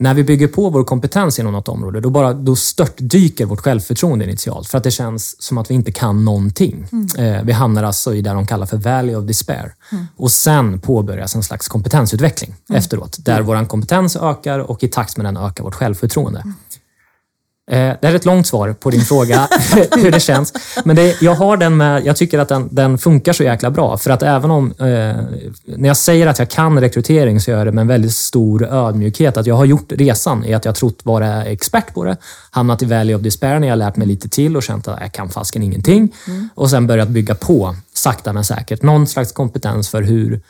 [0.00, 4.24] när vi bygger på vår kompetens inom något område, då, bara, då störtdyker vårt självförtroende
[4.24, 4.68] initialt.
[4.68, 6.86] För att det känns som att vi inte kan någonting.
[6.92, 7.36] Mm.
[7.36, 9.74] Eh, vi hamnar alltså i det de kallar för Valley of Despair.
[9.92, 10.06] Mm.
[10.16, 12.78] Och sen påbörjas en slags kompetensutveckling mm.
[12.78, 13.16] efteråt.
[13.20, 13.46] Där mm.
[13.46, 16.42] vår kompetens ökar och i takt med den ökar vårt självförtroende.
[17.68, 19.48] Eh, det här är ett långt svar på din fråga,
[19.96, 20.52] hur det känns.
[20.84, 23.96] Men det, jag har den med, jag tycker att den, den funkar så jäkla bra.
[23.96, 24.86] För att även om, eh,
[25.76, 28.66] när jag säger att jag kan rekrytering så gör jag det med en väldigt stor
[28.72, 29.36] ödmjukhet.
[29.36, 32.16] Att jag har gjort resan i att jag trott vara expert på det.
[32.50, 35.12] Hamnat i Valley of Despair när jag lärt mig lite till och känt att jag
[35.12, 36.14] kan fasken ingenting.
[36.26, 36.48] Mm.
[36.54, 40.40] Och sen börjat bygga på, sakta men säkert, någon slags kompetens för hur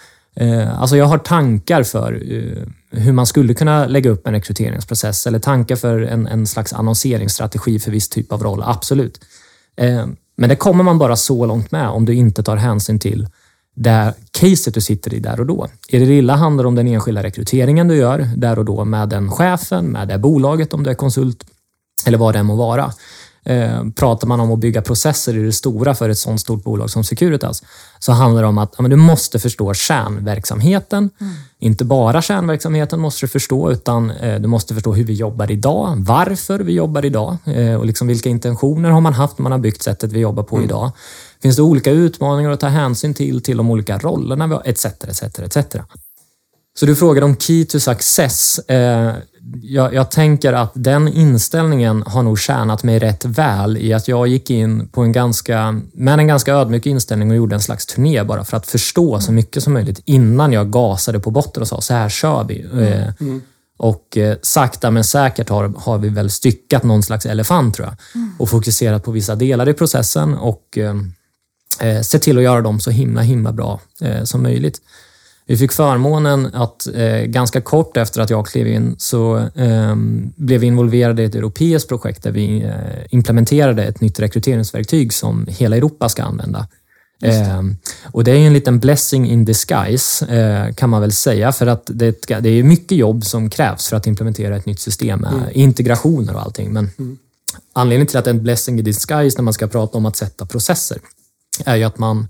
[0.41, 5.27] Eh, alltså jag har tankar för eh, hur man skulle kunna lägga upp en rekryteringsprocess
[5.27, 9.21] eller tankar för en, en slags annonseringsstrategi för viss typ av roll, absolut.
[9.77, 13.27] Eh, men det kommer man bara så långt med om du inte tar hänsyn till
[13.75, 15.69] det caset du sitter i där och då.
[15.89, 19.09] I det lilla handlar det om den enskilda rekryteringen du gör där och då med
[19.09, 21.45] den chefen, med det bolaget om du är konsult
[22.07, 22.93] eller vad det än må vara.
[23.49, 26.91] Eh, pratar man om att bygga processer i det stora för ett sådant stort bolag
[26.91, 27.63] som Securitas,
[27.99, 31.11] så handlar det om att ja, du måste förstå kärnverksamheten.
[31.21, 31.35] Mm.
[31.59, 35.95] Inte bara kärnverksamheten måste du förstå, utan eh, du måste förstå hur vi jobbar idag,
[35.99, 39.59] varför vi jobbar idag eh, och liksom vilka intentioner har man haft när man har
[39.59, 40.69] byggt sättet vi jobbar på mm.
[40.69, 40.91] idag.
[41.43, 44.85] Finns det olika utmaningar att ta hänsyn till, till de olika rollerna vi har, etc.
[44.85, 45.77] etc, etc.
[46.79, 48.59] Så du frågade om Key to Success.
[48.59, 49.13] Eh,
[49.63, 54.29] jag, jag, tänker att den inställningen har nog tjänat mig rätt väl i att jag
[54.29, 58.25] gick in på en ganska, med en ganska ödmjuk inställning och gjorde en slags turné
[58.25, 61.81] bara för att förstå så mycket som möjligt innan jag gasade på botten och sa
[61.81, 62.61] så här kör vi.
[62.73, 62.85] Mm.
[62.85, 63.43] Eh, mm.
[63.79, 67.97] Och eh, sakta men säkert har, har vi väl styckat någon slags elefant tror jag
[68.15, 68.35] mm.
[68.39, 72.91] och fokuserat på vissa delar i processen och eh, sett till att göra dem så
[72.91, 74.81] himla himla bra eh, som möjligt.
[75.51, 79.95] Vi fick förmånen att eh, ganska kort efter att jag klev in så eh,
[80.37, 82.73] blev vi involverade i ett europeiskt projekt där vi eh,
[83.11, 86.69] implementerade ett nytt rekryteringsverktyg som hela Europa ska använda.
[87.23, 87.63] Eh,
[88.05, 91.83] och det är en liten blessing in disguise eh, kan man väl säga för att
[91.87, 95.45] det, det, är mycket jobb som krävs för att implementera ett nytt system med mm.
[95.53, 96.73] integrationer och allting.
[96.73, 97.19] Men mm.
[97.73, 100.17] anledningen till att det är en blessing in disguise när man ska prata om att
[100.17, 100.99] sätta processer
[101.65, 102.29] är ju att man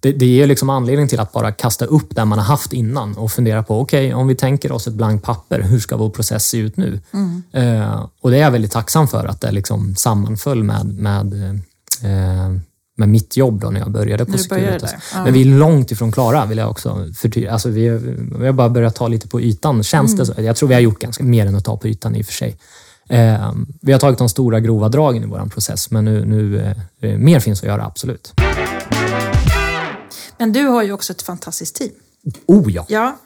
[0.00, 3.16] det, det ger liksom anledning till att bara kasta upp det man har haft innan
[3.16, 6.10] och fundera på, okej, okay, om vi tänker oss ett blankt papper, hur ska vår
[6.10, 7.00] process se ut nu?
[7.12, 7.42] Mm.
[7.52, 11.34] Eh, och det är jag väldigt tacksam för att det liksom sammanföll med, med,
[12.02, 12.50] eh,
[12.96, 14.94] med mitt jobb då när jag började på Securitas.
[15.14, 15.24] Ja.
[15.24, 17.52] Men vi är långt ifrån klara, vill jag också förtydliga.
[17.52, 17.88] Alltså vi,
[18.38, 20.18] vi har bara börjat ta lite på ytan, känns mm.
[20.18, 20.42] det så.
[20.42, 22.32] Jag tror vi har gjort ganska mer än att ta på ytan i och för
[22.32, 22.56] sig.
[23.08, 27.16] Eh, vi har tagit de stora grova dragen i vår process, men nu, nu eh,
[27.18, 28.32] mer finns att göra, absolut.
[30.40, 31.90] Men du har ju också ett fantastiskt team.
[32.46, 32.84] Oh ja!
[32.88, 33.18] Ja.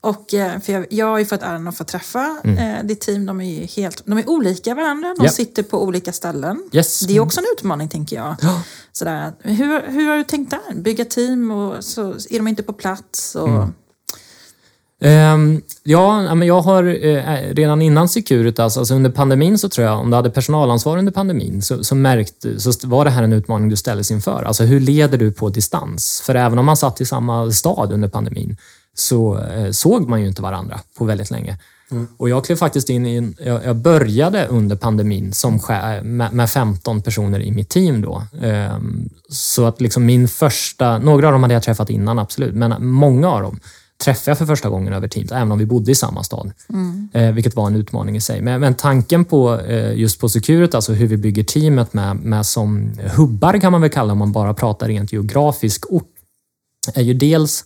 [0.00, 2.58] Och, eh, för jag, jag har ju fått äran att få träffa mm.
[2.58, 3.26] eh, ditt team.
[3.26, 5.32] De är, helt, de är olika varandra, de yep.
[5.32, 6.70] sitter på olika ställen.
[6.72, 7.00] Yes.
[7.00, 8.36] Det är också en utmaning, tänker jag.
[8.40, 8.62] Ja.
[8.92, 10.74] Sådär, hur, hur har du tänkt där?
[10.74, 13.34] Bygga team och så är de inte på plats?
[13.34, 13.48] Och...
[13.48, 13.74] Mm.
[15.00, 20.00] Um, ja, men jag har uh, redan innan Securitas, alltså under pandemin så tror jag,
[20.00, 23.68] om du hade personalansvar under pandemin, så, så, märkte, så var det här en utmaning
[23.68, 24.42] du ställdes inför.
[24.42, 26.22] Alltså hur leder du på distans?
[26.26, 28.56] För även om man satt i samma stad under pandemin
[28.94, 31.58] så uh, såg man ju inte varandra på väldigt länge.
[31.90, 32.06] Mm.
[32.16, 35.60] Och jag klev faktiskt in i, jag, jag började under pandemin som
[36.02, 38.22] med, med 15 personer i mitt team då.
[38.42, 42.86] Um, så att liksom min första, några av dem hade jag träffat innan absolut, men
[42.86, 43.60] många av dem
[43.98, 46.52] träffade jag för första gången över Teams, även om vi bodde i samma stad.
[46.68, 47.08] Mm.
[47.12, 48.42] Eh, vilket var en utmaning i sig.
[48.42, 52.46] Men, men tanken på eh, just på Security, alltså hur vi bygger teamet med, med
[52.46, 56.10] som hubbar kan man väl kalla om man bara pratar rent geografisk ort,
[56.94, 57.64] är ju dels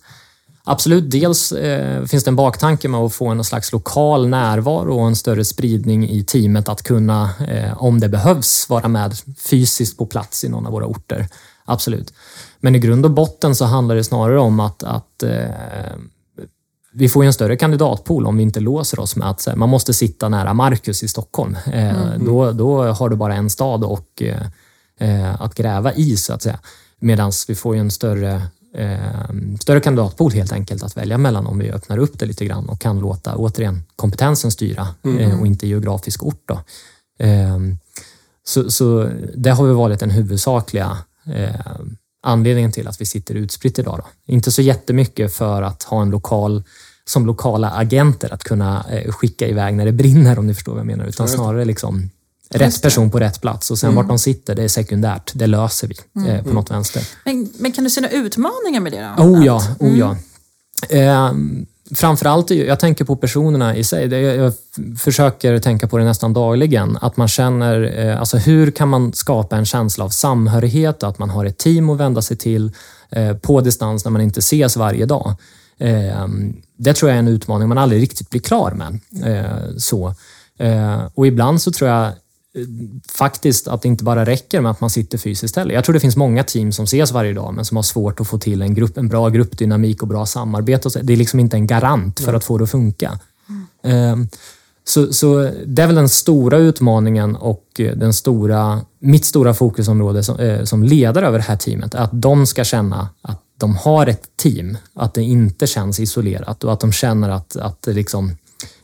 [0.63, 5.07] Absolut, dels eh, finns det en baktanke med att få en slags lokal närvaro och
[5.07, 9.13] en större spridning i teamet att kunna, eh, om det behövs, vara med
[9.49, 11.27] fysiskt på plats i någon av våra orter.
[11.65, 12.13] Absolut.
[12.59, 15.95] Men i grund och botten så handlar det snarare om att, att eh,
[16.99, 19.69] vi får ju en större kandidatpool om vi inte låser oss med att här, man
[19.69, 21.57] måste sitta nära Marcus i Stockholm.
[21.73, 24.23] Eh, då, då har du bara en stad och,
[24.97, 26.59] eh, att gräva i, så att säga.
[26.99, 28.41] Medan vi får ju en större,
[28.75, 32.69] eh, större kandidatpool helt enkelt att välja mellan om vi öppnar upp det lite grann
[32.69, 34.87] och kan låta återigen kompetensen styra
[35.19, 36.43] eh, och inte geografisk ort.
[36.45, 36.61] Då.
[37.25, 37.59] Eh,
[38.43, 41.55] så, så det har väl varit den huvudsakliga eh,
[42.23, 43.97] anledningen till att vi sitter utspritt idag.
[43.97, 44.33] Då.
[44.33, 46.63] Inte så jättemycket för att ha en lokal
[47.09, 50.79] som lokala agenter att kunna eh, skicka iväg när det brinner om ni förstår vad
[50.79, 52.09] jag menar, utan snarare liksom
[52.49, 55.31] rätt person på rätt plats och sen vart de sitter, det är sekundärt.
[55.35, 57.03] Det löser vi eh, på något vänster.
[57.25, 59.23] Men, men kan du se några utmaningar med det då?
[59.23, 60.15] Oh ja, oh ja.
[60.89, 61.31] Eh,
[61.95, 64.13] framförallt, jag tänker på personerna i sig.
[64.13, 64.53] Jag,
[64.97, 66.97] försöker tänka på det nästan dagligen.
[67.01, 71.19] Att man känner, eh, alltså hur kan man skapa en känsla av samhörighet och att
[71.19, 72.71] man har ett team att vända sig till
[73.09, 75.35] eh, på distans när man inte ses varje dag.
[76.79, 78.99] Det tror jag är en utmaning man aldrig riktigt blir klar med.
[79.23, 80.15] Eh, så.
[80.59, 82.13] Eh, och ibland så tror jag eh,
[83.11, 85.73] faktiskt att det inte bara räcker med att man sitter fysiskt heller.
[85.73, 88.27] Jag tror det finns många team som ses varje dag men som har svårt att
[88.27, 90.87] få till en, grupp, en bra gruppdynamik och bra samarbete.
[90.87, 90.99] Och så.
[91.01, 93.19] Det är liksom inte en garant för att få det att funka.
[93.83, 94.15] Eh,
[94.83, 100.23] så, så det är väl den stora utmaningen och eh, den stora, mitt stora fokusområde
[100.23, 101.95] som, som ledare över det här teamet.
[101.95, 104.77] Att de ska känna att de har ett team.
[104.93, 108.35] Att det inte känns isolerat och att de känner att, att liksom,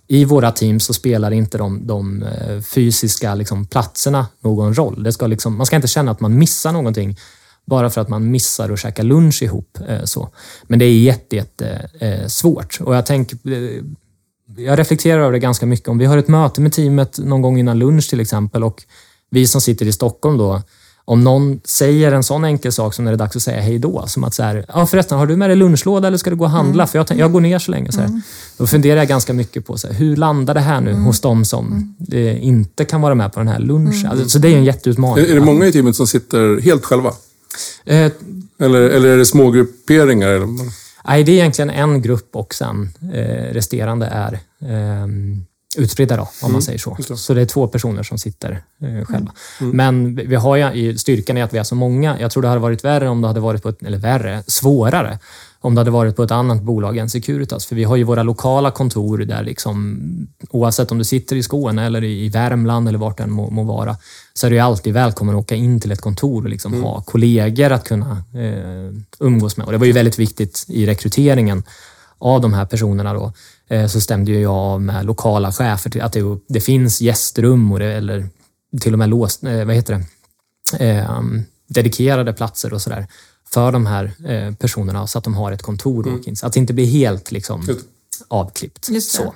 [0.07, 5.03] i våra team så spelar inte de, de eh, fysiska liksom, platserna någon roll.
[5.03, 7.17] Det ska liksom, man ska inte känna att man missar någonting
[7.65, 9.77] bara för att man missar att käka lunch ihop.
[9.87, 10.29] Eh, så.
[10.63, 12.79] Men det är jätte, jätte, eh, svårt.
[12.81, 13.37] Och jag tänker,
[14.57, 15.87] jag reflekterar över det ganska mycket.
[15.87, 18.83] Om vi har ett möte med teamet någon gång innan lunch till exempel och
[19.29, 20.61] vi som sitter i Stockholm då,
[21.07, 23.79] om någon säger en sån enkel sak som när det är dags att säga hej
[23.79, 26.35] då, som att så här, ja förresten, har du med dig lunchlåda eller ska du
[26.35, 26.87] gå och handla?
[26.87, 27.91] För jag, jag går ner så länge.
[27.91, 28.21] Så här.
[28.57, 31.45] Då funderar jag ganska mycket på så här, hur landar det här nu hos de
[31.45, 34.11] som eh, inte kan vara med på den här lunchen?
[34.11, 35.25] Alltså, så det är en jätteutmaning.
[35.25, 37.11] Är, är det många i teamet som sitter helt själva?
[37.85, 38.11] Eh,
[38.59, 40.27] Eller, eller är det små grupperingar?
[40.27, 40.47] Eller?
[41.07, 45.07] Nej, det är egentligen en grupp och sen eh, resterande är eh,
[45.77, 46.97] utspridda då, om man säger så.
[47.17, 49.31] Så det är två personer som sitter eh, själva.
[49.59, 52.19] Men vi- har ju i styrkan i att vi är så många.
[52.19, 55.19] Jag tror det hade varit värre om det hade varit på ett, eller värre, svårare
[55.61, 57.65] om det hade varit på ett annat bolag än Securitas.
[57.65, 60.01] För vi har ju våra lokala kontor där liksom,
[60.49, 63.63] oavsett om du sitter i Skåne eller i Värmland eller vart det än må, må
[63.63, 63.97] vara,
[64.33, 67.71] så är du alltid välkommen att åka in till ett kontor och liksom ha kollegor
[67.71, 69.65] att kunna eh, umgås med.
[69.65, 71.63] Och det var ju väldigt viktigt i rekryteringen
[72.17, 73.33] av de här personerna då,
[73.89, 78.29] så stämde ju jag med lokala chefer att det, det finns gästrum och det, eller
[78.81, 80.05] till och med låst, eh, vad heter
[80.71, 81.21] det, eh,
[81.67, 83.07] dedikerade platser och sådär
[83.53, 86.35] för de här eh, personerna så att de har ett kontor in.
[86.35, 87.85] Så att det inte blir helt liksom, Just.
[88.27, 88.89] avklippt.
[88.89, 89.23] Just det.
[89.23, 89.35] Så.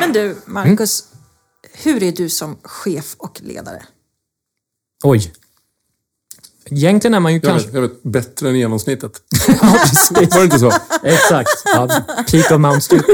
[0.00, 1.04] Men du, Marcus.
[1.72, 3.82] Hur är du som chef och ledare?
[5.04, 5.32] Oj.
[6.70, 7.66] Egentligen är man ju Jag kanske...
[7.66, 9.12] vet, jag vet, bättre än genomsnittet.
[9.62, 10.10] Ja, precis.
[10.10, 10.72] Var det inte så?
[11.02, 11.48] Exakt.
[11.64, 11.88] Ja,
[12.30, 13.04] peak of Mount Street.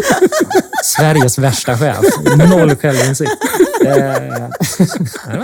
[0.84, 1.98] Sveriges värsta chef.
[2.36, 3.30] Noll självinsikt.
[3.84, 5.38] Eh, det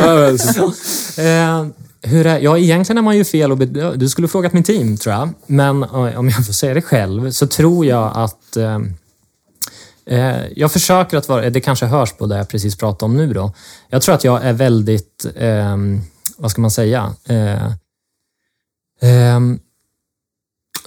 [0.00, 1.24] var bra.
[1.24, 1.66] Eh,
[2.02, 3.58] hur är, ja, egentligen är man ju fel och
[3.98, 5.28] Du skulle frågat min team, tror jag.
[5.46, 8.56] Men eh, om jag får säga det själv, så tror jag att...
[8.56, 8.78] Eh,
[10.06, 11.50] eh, jag försöker att vara...
[11.50, 13.52] Det kanske hörs på det jag precis pratade om nu då.
[13.88, 15.26] Jag tror att jag är väldigt...
[15.36, 15.76] Eh,
[16.36, 17.14] vad ska man säga?
[17.28, 17.72] Eh,
[19.00, 19.58] ehm,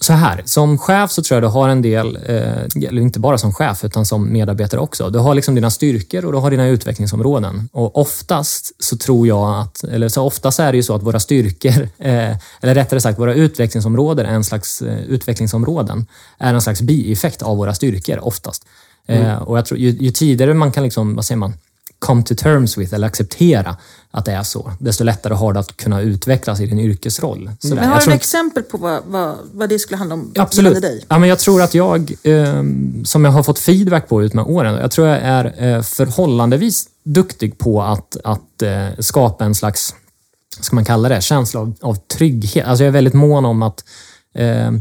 [0.01, 3.37] så här, som chef så tror jag du har en del, eh, eller inte bara
[3.37, 5.09] som chef, utan som medarbetare också.
[5.09, 7.69] Du har liksom dina styrkor och du har dina utvecklingsområden.
[7.71, 11.19] Och oftast så tror jag att, eller så oftast är det ju så att våra
[11.19, 16.05] styrkor, eh, eller rättare sagt våra utvecklingsområden, är en slags eh, utvecklingsområden,
[16.37, 18.65] är en slags bieffekt av våra styrkor oftast.
[19.07, 21.53] Eh, och jag tror, ju, ju tidigare man kan, liksom, vad säger man,
[21.99, 23.77] come to terms with eller acceptera
[24.11, 27.51] att det är så, desto lättare har du att kunna utvecklas i din yrkesroll.
[27.59, 27.75] Sådär.
[27.75, 30.81] Men Jag har du några exempel på vad, vad, vad det skulle handla om Absolut.
[30.81, 31.05] dig?
[31.07, 32.63] Ja, men jag tror att jag, eh,
[33.03, 36.87] som jag har fått feedback på ut med åren, jag tror jag är eh, förhållandevis
[37.03, 39.95] duktig på att, att eh, skapa en slags,
[40.59, 42.67] ska man kalla det, känsla av, av trygghet.
[42.67, 43.83] Alltså jag är väldigt mån om att
[44.35, 44.71] eh,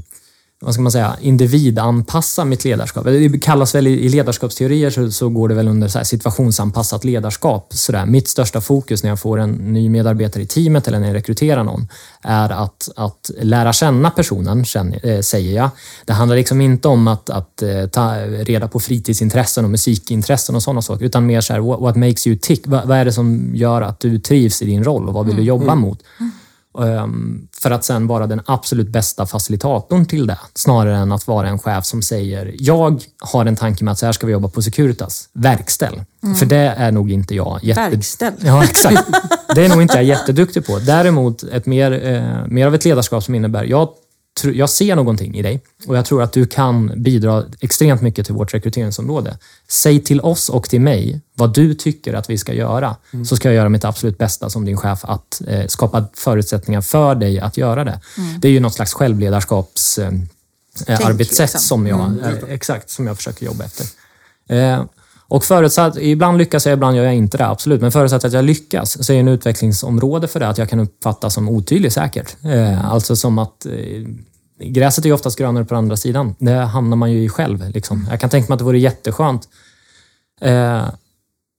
[0.60, 3.04] vad ska man säga, individanpassa mitt ledarskap.
[3.04, 7.66] Det kallas väl i ledarskapsteorier så, så går det väl under så här situationsanpassat ledarskap.
[7.70, 8.06] Så där.
[8.06, 11.64] Mitt största fokus när jag får en ny medarbetare i teamet eller när jag rekryterar
[11.64, 11.88] någon
[12.22, 15.70] är att, att lära känna personen, känner, eh, säger jag.
[16.04, 20.62] Det handlar liksom inte om att, att eh, ta reda på fritidsintressen och musikintressen och
[20.62, 22.66] sådana saker, utan mer så här, what, what makes you tick?
[22.66, 25.36] Vad, vad är det som gör att du trivs i din roll och vad vill
[25.36, 26.02] du jobba mot?
[26.82, 30.38] Ehm, För att sen vara den absolut bästa facilitatorn till det.
[30.54, 34.06] Snarare än att vara en chef som säger, jag har en tanke med att så
[34.06, 35.28] här ska vi jobba på Securitas.
[35.32, 36.02] Verkställ.
[36.38, 37.80] För det är nog inte jag jätte...
[37.80, 38.32] Verkställ.
[38.44, 39.04] Ja, exakt.
[39.54, 40.78] Det är nog inte jag jätteduktig på.
[40.78, 43.88] Däremot ett mer, eh, mer av ett ledarskap som innebär, jag,
[44.44, 48.34] jag ser någonting i dig och jag tror att du kan bidra extremt mycket till
[48.34, 49.38] vårt rekryteringsområde.
[49.68, 52.96] Säg till oss och till mig vad du tycker att vi ska göra,
[53.26, 57.14] så ska jag göra mitt absolut bästa som din chef att eh, skapa förutsättningar för
[57.14, 58.00] dig att göra det.
[58.38, 60.12] Det är ju något slags självledarskaps eh,
[60.86, 61.60] arbetssätt liksom.
[61.60, 63.86] som jag, eh, exakt, som jag försöker jobba efter.
[64.48, 64.84] Eh,
[65.30, 67.80] och förutsatt, ibland lyckas jag, ibland gör jag inte det, absolut.
[67.80, 71.30] Men förutsatt att jag lyckas så är en utvecklingsområde för det att jag kan uppfatta
[71.30, 72.36] som otydlig säkert.
[72.44, 73.72] Eh, alltså som att eh,
[74.60, 76.34] gräset är ju oftast grönare på andra sidan.
[76.38, 77.70] Det hamnar man ju i själv.
[77.70, 78.06] Liksom.
[78.10, 79.48] Jag kan tänka mig att det vore jätteskönt
[80.40, 80.88] eh,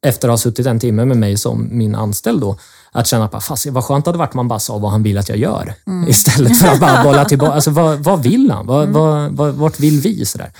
[0.05, 2.57] efter att ha suttit en timme med mig som min anställd då,
[2.91, 5.03] att känna att fast, vad skönt det hade varit om man bara sa vad han
[5.03, 5.73] vill att jag gör.
[6.07, 7.53] Istället för att bara bolla tillbaka.
[7.53, 8.65] Alltså, vad, vad vill han?
[8.65, 10.25] Vad, vad, vad, vart vill vi?
[10.25, 10.51] Sådär.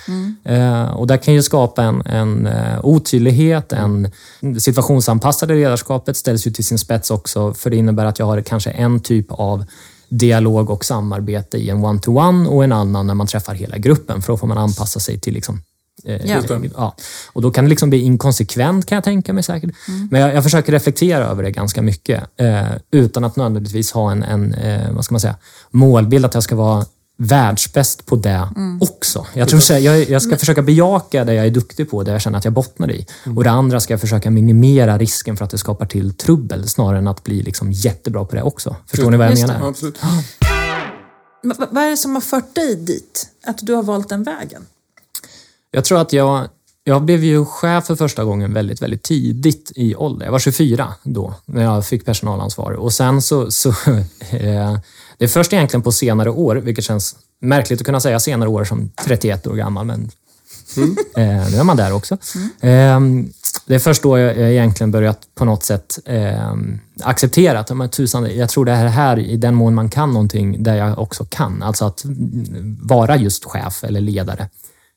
[0.44, 4.10] Eh, och det kan ju skapa en, en eh, otydlighet, en
[4.58, 8.70] situationsanpassade ledarskapet ställs ju till sin spets också, för det innebär att jag har kanske
[8.70, 9.64] en typ av
[10.10, 14.32] dialog och samarbete i en one-to-one och en annan när man träffar hela gruppen, för
[14.32, 15.62] då får man anpassa sig till liksom,
[16.04, 16.42] eh, Ja.
[16.76, 16.96] ja.
[17.32, 19.70] Och då kan det liksom bli inkonsekvent kan jag tänka mig säkert.
[20.10, 24.22] Men jag, jag försöker reflektera över det ganska mycket eh, utan att nödvändigtvis ha en,
[24.22, 25.36] en eh, vad ska man säga,
[25.70, 26.84] målbild att jag ska vara
[27.22, 28.48] världsbäst på det
[28.80, 29.26] också.
[29.34, 32.12] Jag, tror så här, jag, jag ska försöka bejaka det jag är duktig på, det
[32.12, 33.06] jag känner att jag bottnar i.
[33.36, 36.98] Och det andra ska jag försöka minimera risken för att det skapar till trubbel snarare
[36.98, 38.76] än att bli liksom jättebra på det också.
[38.86, 39.52] Förstår ni vad jag Just det.
[39.52, 39.68] menar?
[39.68, 39.98] Absolut.
[41.42, 43.28] Vad- Vad är det som har fört dig dit?
[43.46, 44.66] Att du har valt den vägen?
[45.70, 46.48] Jag tror att jag,
[46.84, 50.26] jag blev ju chef för första gången väldigt, väldigt tidigt i ålder.
[50.26, 52.72] Jag var 24 då, när jag fick personalansvar.
[52.72, 53.50] Och sen så...
[53.50, 53.68] så
[54.30, 54.78] eh,
[55.20, 58.64] det är först egentligen på senare år, vilket känns märkligt att kunna säga senare år
[58.64, 60.10] som 31 år gammal, men
[61.16, 62.14] eh, nu är man där också.
[62.60, 63.00] Eh,
[63.66, 66.54] det är först då jag, egentligen börjat på något sätt eh,
[67.02, 70.62] acceptera att men, tusan, jag tror det är här, i den mån man kan någonting,
[70.62, 71.62] där jag också kan.
[71.62, 74.48] Alltså att mm, vara just chef eller ledare.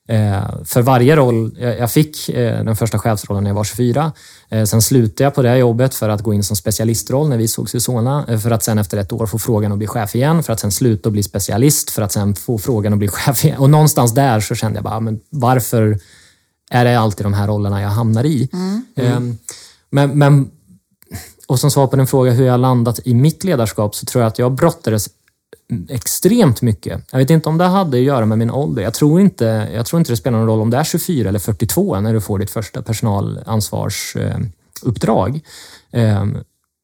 [0.08, 4.12] Eh, för varje roll, jag, fick eh, den första chefsrollen när jag var 24.
[4.48, 7.48] Eh, sen slutade jag på det jobbet för att gå in som specialistroll när vi
[7.48, 8.38] sågs i Solna.
[8.42, 10.42] För att sen efter ett år få frågan att bli chef igen.
[10.42, 11.90] För att sen sluta och bli specialist.
[11.90, 13.58] För att sen få frågan att bli chef igen.
[13.58, 15.98] Och någonstans där så kände jag bara, men varför
[16.70, 18.48] är det alltid de här rollerna jag hamnar i?
[18.96, 19.20] Eh,
[19.90, 20.50] men, men,
[21.46, 24.28] och som svar på din fråga hur jag landat i mitt ledarskap så tror jag
[24.28, 25.08] att jag brottades
[25.88, 27.04] extremt mycket.
[27.10, 28.82] Jag vet inte om det hade att göra med min ålder.
[28.82, 31.38] Jag tror inte, jag tror inte det spelar någon roll om det är 24 eller
[31.38, 35.40] 42 när du får ditt första personalansvarsuppdrag.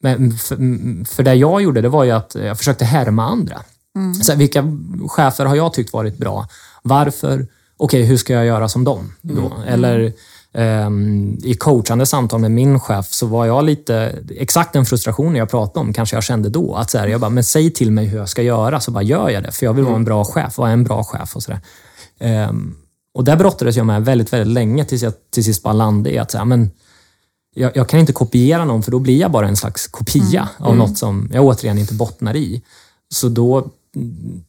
[0.02, 0.56] Men för,
[1.04, 3.62] för det jag gjorde, det var ju att jag försökte härma andra.
[4.22, 4.64] Så här, vilka
[5.08, 6.48] chefer har jag tyckt varit bra?
[6.82, 7.46] Varför?
[7.76, 9.52] Okej, hur ska jag göra som dem då?
[9.66, 10.12] Eller ehm,
[11.42, 15.86] i coachande samtal med min chef så var jag lite, exakt den frustrationen jag pratade
[15.86, 16.74] om kanske jag kände då.
[16.74, 19.02] Att så här, jag bara, men säg till mig hur jag ska göra så bara
[19.02, 19.52] gör jag det.
[19.52, 21.60] För jag vill vara en bra chef, vara en bra chef och sådär.
[22.18, 22.74] Ehm,
[23.14, 26.18] och där brottades jag med väldigt, väldigt länge tills jag till sist bara landade i
[26.18, 26.70] att så här, men,
[27.54, 30.76] jag, jag kan inte kopiera någon för då blir jag bara en slags kopia av
[30.76, 32.62] något som jag återigen inte bottnar i.
[33.14, 34.42] Så då mm,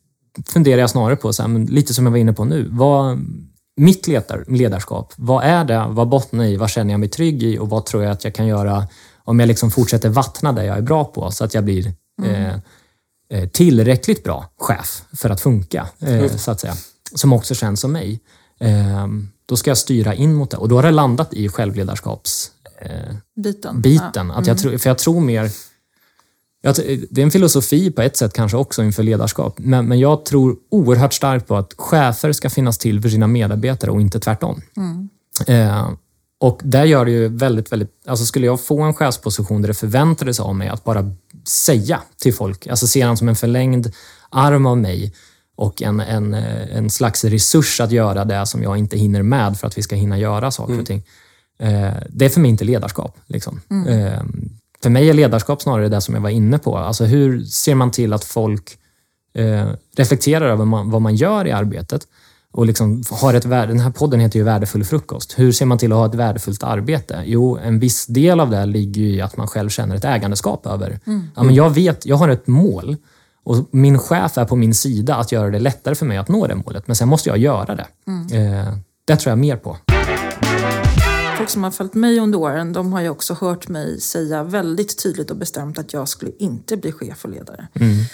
[0.47, 3.25] funderar jag snarare på, så här, men lite som jag var inne på nu, vad,
[3.77, 5.85] mitt ledar, ledarskap, vad är det?
[5.89, 6.57] Vad bottnar i?
[6.57, 7.57] Vad känner jag mig trygg i?
[7.57, 8.87] Och vad tror jag att jag kan göra
[9.23, 12.55] om jag liksom fortsätter vattna det jag är bra på så att jag blir eh,
[13.29, 16.73] eh, tillräckligt bra chef för att funka, eh, så att säga.
[17.15, 18.19] Som också känns som mig.
[18.59, 19.07] Eh,
[19.45, 20.57] då ska jag styra in mot det.
[20.57, 23.81] Och då har det landat i självledarskaps eh, Biten.
[23.81, 24.31] biten.
[24.31, 25.51] Att jag tror, för jag tror mer...
[26.61, 29.55] Det är en filosofi på ett sätt kanske också inför ledarskap.
[29.57, 33.91] Men, men jag tror oerhört starkt på att chefer ska finnas till för sina medarbetare
[33.91, 34.61] och inte tvärtom.
[35.47, 35.89] Eh,
[36.39, 37.89] och där gör det ju väldigt, väldigt...
[38.05, 41.11] Alltså skulle jag få en chefsposition där det förväntades av mig att bara
[41.47, 43.91] säga till folk, alltså se dem som en förlängd
[44.29, 45.13] arm av mig
[45.55, 49.59] och en, en, eh, en slags resurs att göra det som jag inte hinner med
[49.59, 51.03] för att vi ska hinna göra saker och ting.
[51.59, 53.17] Eh, det är för mig inte ledarskap.
[53.27, 53.61] Liksom.
[53.87, 54.23] Eh,
[54.83, 56.77] för mig är ledarskap snarare det som jag var inne på.
[56.77, 58.77] Alltså hur ser man till att folk
[59.35, 59.67] eh,
[59.97, 62.07] reflekterar över man, vad man gör i arbetet
[62.53, 63.67] och liksom har ett värde.
[63.67, 65.39] Den här podden heter ju Värdefull frukost.
[65.39, 67.23] Hur ser man till att ha ett värdefullt arbete?
[67.25, 70.65] Jo, en viss del av det ligger ju i att man själv känner ett ägandeskap
[70.65, 70.99] över.
[71.35, 72.95] Ja, men jag vet, jag har ett mål
[73.43, 76.47] och min chef är på min sida att göra det lättare för mig att nå
[76.47, 76.87] det målet.
[76.87, 77.87] Men sen måste jag göra det.
[78.37, 78.73] Eh,
[79.05, 79.77] det tror jag mer på.
[81.41, 85.03] Folk som har följt mig under åren, de har ju också hört mig säga väldigt
[85.03, 87.67] tydligt och bestämt att jag skulle inte bli chef och ledare.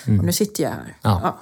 [0.06, 0.98] Och nu sitter jag här.
[1.02, 1.40] Ja.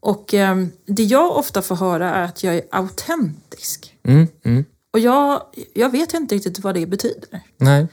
[0.00, 0.56] Och eh,
[0.86, 3.96] det jag ofta får höra är att jag är autentisk.
[4.04, 4.64] Mm, mm.
[4.92, 5.42] Och jag,
[5.74, 7.40] jag vet inte riktigt vad det betyder.
[7.56, 7.86] Nej.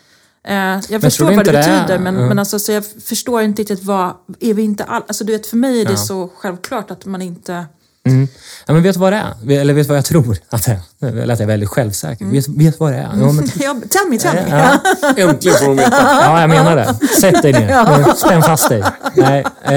[0.43, 2.27] Eh, jag tror förstår vad det inte det betyder, men, Ja.
[2.27, 4.13] men alltså, så jag förstår inte riktigt vad...
[4.39, 5.97] Är vi inte all, alltså, du vet, för mig är det Ja.
[5.97, 7.65] så självklart att man inte...
[8.05, 8.27] Mm.
[8.67, 9.59] Ja, men vet du vad det är?
[9.59, 11.07] Eller vet du vad jag tror att det är?
[11.07, 12.25] Eller att jag är väldigt självsäker.
[12.25, 13.09] Vet, vet vad det är?
[13.19, 14.45] Ja, men, Ja, tell me, tell me.
[14.49, 14.79] Ja.
[15.29, 15.97] Äntligen får de veta.
[16.01, 17.07] Ja, jag menar det.
[17.07, 18.13] Sätt dig ner.
[18.15, 18.83] Spänn fast dig.
[19.15, 19.71] Nej, eh,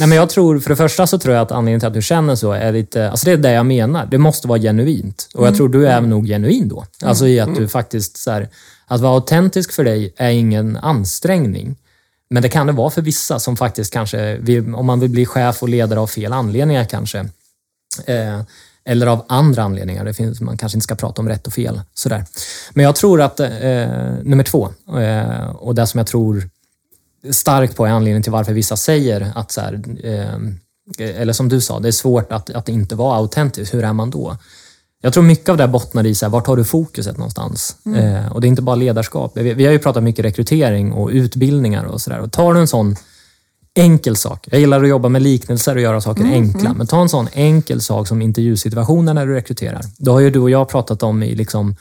[0.00, 2.02] nej, men jag tror, för det första så tror jag att anledningen till att du
[2.02, 4.06] känner så är lite, alltså det är det jag menar.
[4.06, 5.28] Det måste vara genuint.
[5.34, 6.84] Och jag tror du är nog genuin då.
[7.04, 8.48] Alltså i att du faktiskt, så här,
[8.86, 11.76] att vara autentisk för dig är ingen ansträngning.
[12.30, 15.26] Men det kan det vara för vissa som faktiskt kanske, vill, om man vill bli
[15.26, 17.28] chef och ledare av fel anledningar kanske.
[18.06, 18.40] Eh,
[18.84, 20.04] eller av andra anledningar.
[20.04, 21.80] Det finns, man kanske inte ska prata om rätt och fel.
[21.94, 22.24] Sådär.
[22.72, 23.48] Men jag tror att, eh,
[24.22, 24.68] nummer två,
[24.98, 26.48] eh, och det som jag tror
[27.30, 31.60] starkt på är anledningen till varför vissa säger att, så här, eh, eller som du
[31.60, 33.74] sa, det är svårt att, att inte vara autentisk.
[33.74, 34.36] Hur är man då?
[35.00, 37.76] Jag tror mycket av det bottnar i så här, vart har du fokuset någonstans?
[37.96, 39.32] Eh, och det är inte bara ledarskap.
[39.34, 42.26] Vi, vi har ju pratat mycket rekrytering och utbildningar och sådär.
[42.26, 42.96] Tar du en sån
[43.74, 44.48] enkel sak.
[44.50, 46.74] Jag gillar att jobba med liknelser och göra saker enkla.
[46.74, 49.80] Men ta en sån enkel sak som intervjusituationen när du rekryterar.
[49.98, 51.76] Då har ju du och jag pratat om i liksom,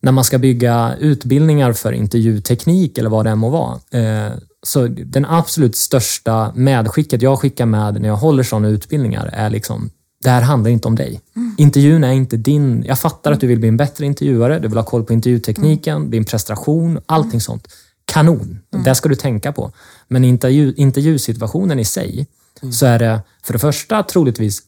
[0.00, 3.80] när man ska bygga utbildningar för intervjuteknik eller vad det än må vara.
[3.90, 9.50] Eh, så den absolut största medskicket jag skickar med när jag håller sådana utbildningar är
[9.50, 9.90] liksom,
[10.24, 11.20] det här handlar inte om dig.
[11.58, 12.84] Intervjun är inte din...
[12.86, 16.10] Jag fattar att du vill bli en bättre intervjuare, du vill ha koll på intervjutekniken,
[16.10, 17.68] din prestation, allting sånt.
[18.04, 19.72] Kanon, det ska du tänka på.
[20.10, 22.26] Men intervju, intervjusituationen i sig,
[22.72, 24.62] så är det för det första troligtvis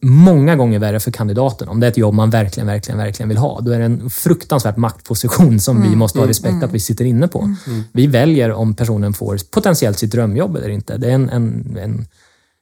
[0.00, 1.68] många gånger värre för kandidaten.
[1.68, 3.60] Om det är ett jobb man verkligen, verkligen, verkligen vill ha.
[3.60, 7.28] Då är det en fruktansvärt maktposition som vi måste ha respekt att vi sitter inne
[7.28, 7.54] på.
[7.92, 10.96] Vi väljer om personen får potentiellt sitt drömjobb eller inte.
[10.96, 12.06] Det är en, en, en,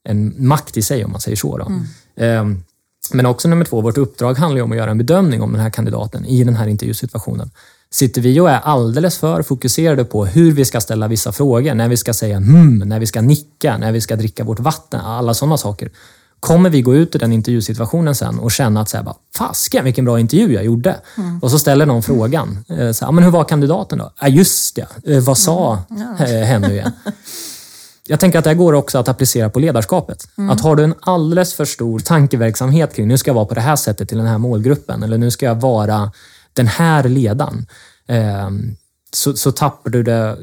[0.04, 1.58] en makt i sig om man säger så.
[1.58, 1.72] Då.
[2.16, 2.62] Ehm,
[3.12, 5.60] Men också nummer två, vårt uppdrag handlar ju om att göra en bedömning om den
[5.60, 7.50] här kandidaten i den här intervjusituationen.
[7.92, 11.88] Sitter vi och är alldeles för fokuserade på hur vi ska ställa vissa frågor, när
[11.88, 15.34] vi ska säga hmm, när vi ska nicka, när vi ska dricka vårt vatten, alla
[15.34, 15.90] sådana saker.
[16.40, 19.84] Kommer vi gå ut ur den intervjusituationen sen och känna att så här, bara, fasken
[19.84, 20.96] vilken bra intervju jag gjorde.
[21.42, 22.64] Och så ställer någon frågan.
[22.68, 24.12] eh, Så här, "Ja, men hur var kandidaten då?
[24.20, 24.86] Ja, just det.
[25.14, 25.78] Eh, Vad sa
[26.20, 26.90] eh, hen nu igen?
[28.06, 30.28] Jag tänker att det här går också att applicera på ledarskapet.
[30.50, 33.60] Att har du en alldeles för stor tankeverksamhet kring nu ska jag vara på det
[33.60, 36.12] här sättet till den här målgruppen eller nu ska jag vara
[36.52, 37.66] den här ledaren.
[38.08, 38.50] Eh,
[39.12, 40.36] så, så tappar du det.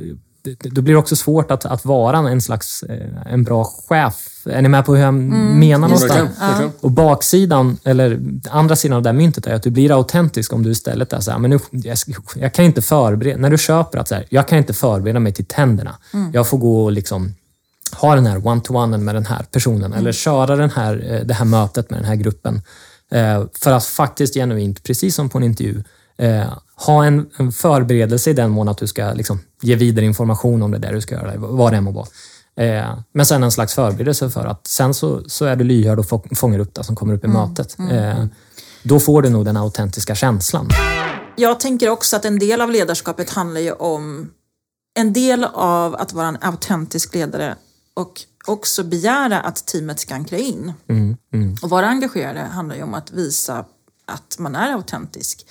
[0.43, 4.27] det- Då blir det också svårt att, att vara en slags eh, en bra chef.
[4.45, 6.29] Är ni med på hur jag menar någonstans?
[6.39, 6.71] Verkligen.
[6.81, 10.63] Och baksidan, eller andra sidan av det här myntet är att du blir autentisk om
[10.63, 11.97] du istället är så här, men nu, jag,
[12.35, 15.33] jag kan inte förbereda, när du köper att så här, jag kan inte förbereda mig
[15.33, 15.95] till tänderna.
[16.33, 17.33] Jag får gå och liksom
[17.91, 21.45] ha den här one-to-one med den här personen eller köra den här, eh, det här
[21.45, 22.61] mötet med den här gruppen.
[23.11, 25.83] Eh, För att faktiskt genuint, precis som på en intervju,
[26.17, 26.53] eh,
[26.85, 30.71] ha en, en förberedelse i den mån att du ska liksom, ge vidare information om
[30.71, 32.07] det där du ska göra, vad det än må vara.
[32.59, 36.05] Eh, Men sen en slags förberedelse för att sen så, så är du lyhörd och
[36.09, 37.77] få- fångar upp det som kommer upp i mötet.
[37.91, 38.25] Eh,
[38.83, 40.69] Då får du nog den autentiska känslan.
[41.35, 44.29] Jag tänker också att en del av ledarskapet handlar ju om
[44.99, 47.55] en del av att vara en autentisk ledare
[47.95, 50.73] och också begära att teamet ska ankra in.
[51.61, 53.65] Och vara engagerade handlar ju om att visa
[54.07, 55.45] att man är autentisk.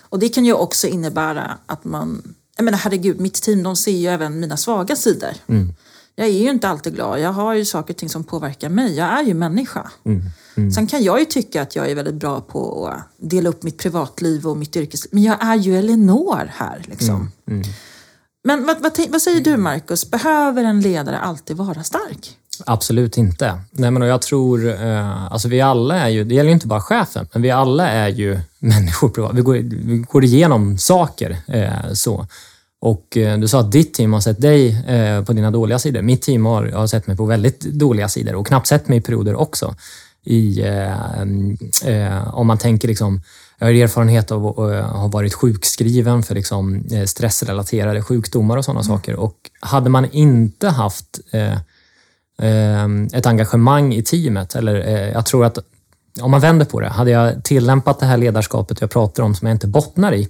[0.00, 3.92] Och det kan ju också innebära att man, jag menar herregud, mitt team de ser
[3.92, 5.30] ju även mina svaga sidor.
[6.16, 8.96] Jag är ju inte alltid glad, jag har ju saker och ting som påverkar mig,
[8.96, 9.90] jag är ju människa.
[10.74, 13.78] Sen kan jag ju tycka att jag är väldigt bra på att dela upp mitt
[13.78, 15.10] privatliv och mitt yrkesliv.
[15.14, 17.30] Men jag är ju Elinor här liksom.
[18.44, 22.36] Men vad, vad, vad säger du Marcus, behöver en ledare alltid vara stark?
[22.66, 23.60] Absolut inte.
[23.70, 26.66] Nej, men och jag tror, eh, alltså vi alla är ju, det gäller ju inte
[26.66, 29.32] bara chefen, men vi alla är ju människor.
[29.32, 31.36] Vi går, vi går igenom saker.
[31.46, 32.26] Eh, så.
[32.80, 34.84] Och eh, Du sa att ditt team har sett dig
[35.26, 36.02] på dina dåliga sidor.
[36.02, 39.00] Mitt team har, har sett mig på väldigt dåliga sidor och knappt sett mig i
[39.00, 39.74] perioder också.
[40.24, 40.62] I,
[42.32, 43.22] om man tänker liksom,
[43.58, 49.16] jag har erfarenhet av att ha varit sjukskriven för liksom, stressrelaterade sjukdomar och sådana saker.
[49.16, 51.20] Och hade man inte haft
[53.12, 54.54] ett engagemang i teamet.
[54.54, 55.58] Eller, eh, jag tror att
[56.20, 59.48] om man vänder på det, hade jag tillämpat det här ledarskapet jag pratar om som
[59.48, 60.28] jag inte bottnar i,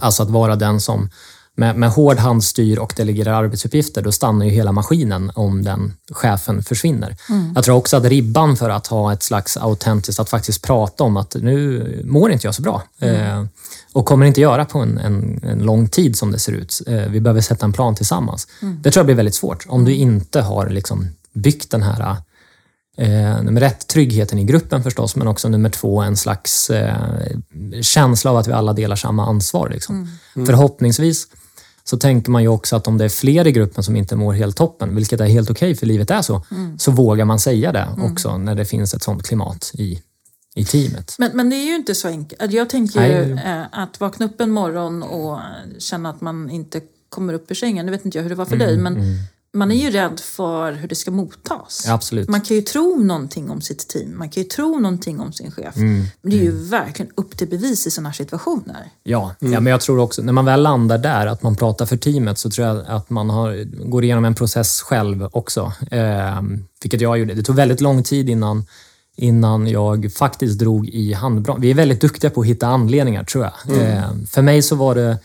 [0.00, 1.10] alltså att vara den som
[1.56, 6.62] med, med hård handstyr och delegerar arbetsuppgifter, då stannar ju hela maskinen om den chefen
[6.62, 7.16] försvinner.
[7.54, 11.16] Jag tror också att ribban för att ha ett slags autentiskt, att faktiskt prata om
[11.16, 12.82] att nu mår inte jag så bra.
[13.00, 13.44] Eh,
[13.92, 16.82] och kommer inte göra på en, en, en lång tid som det ser ut.
[16.86, 18.48] Eh, vi behöver sätta en plan tillsammans.
[18.60, 22.16] Det tror jag blir väldigt svårt om du inte har liksom byggt den här
[22.96, 26.96] Eh, nummer ett, tryggheten i gruppen förstås, men också nummer två, en slags eh,
[27.82, 29.68] känsla av att vi alla delar samma ansvar.
[29.68, 30.08] Liksom.
[30.34, 31.26] Förhoppningsvis
[31.84, 34.32] så tänker man ju också att om det är fler i gruppen som inte mår
[34.32, 36.44] helt toppen, vilket är helt okej för livet är så,
[36.78, 40.02] så vågar man säga det också när det finns ett sånt klimat i,
[40.54, 41.14] i teamet.
[41.18, 42.52] Men, men det är ju inte så enkelt.
[42.52, 43.44] Jag tänker ju Nej.
[43.44, 45.38] eh, att vakna upp en morgon och
[45.78, 47.86] känna att man inte kommer upp ur sängen.
[47.86, 49.18] Nu vet inte jag hur det var Mm, för dig, men
[49.54, 51.84] man är ju rädd för hur det ska mottas.
[51.86, 52.28] Ja, absolut.
[52.28, 55.50] Man kan ju tro någonting om sitt team, man kan ju tro någonting om sin
[55.50, 55.76] chef.
[55.76, 58.90] Mm, Men det är ju verkligen upp till bevis i sådana här situationer.
[59.02, 61.96] Ja, ja, men jag tror också, när man väl landar där, att man pratar för
[61.96, 65.72] teamet, så tror jag att man har, går igenom en process själv också.
[65.90, 66.42] Eh,
[66.82, 67.34] vilket jag gjorde.
[67.34, 68.66] Det tog väldigt lång tid innan,
[69.16, 71.62] innan jag faktiskt drog i handbromsen.
[71.62, 73.78] Vi är väldigt duktiga på att hitta anledningar, tror jag.
[73.78, 75.18] Eh, för mig så var det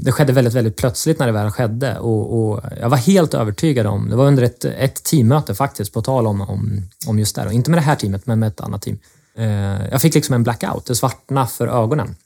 [0.00, 3.86] det skedde väldigt, väldigt plötsligt när det väl skedde och, och jag var helt övertygad
[3.86, 7.40] om, det var under ett, ett teammöte faktiskt, på tal om, om, om just det
[7.40, 7.48] här.
[7.48, 8.98] Och Inte med det här teamet, men med ett annat team.
[9.36, 12.16] Eh, jag fick liksom en blackout, det svartnade för ögonen.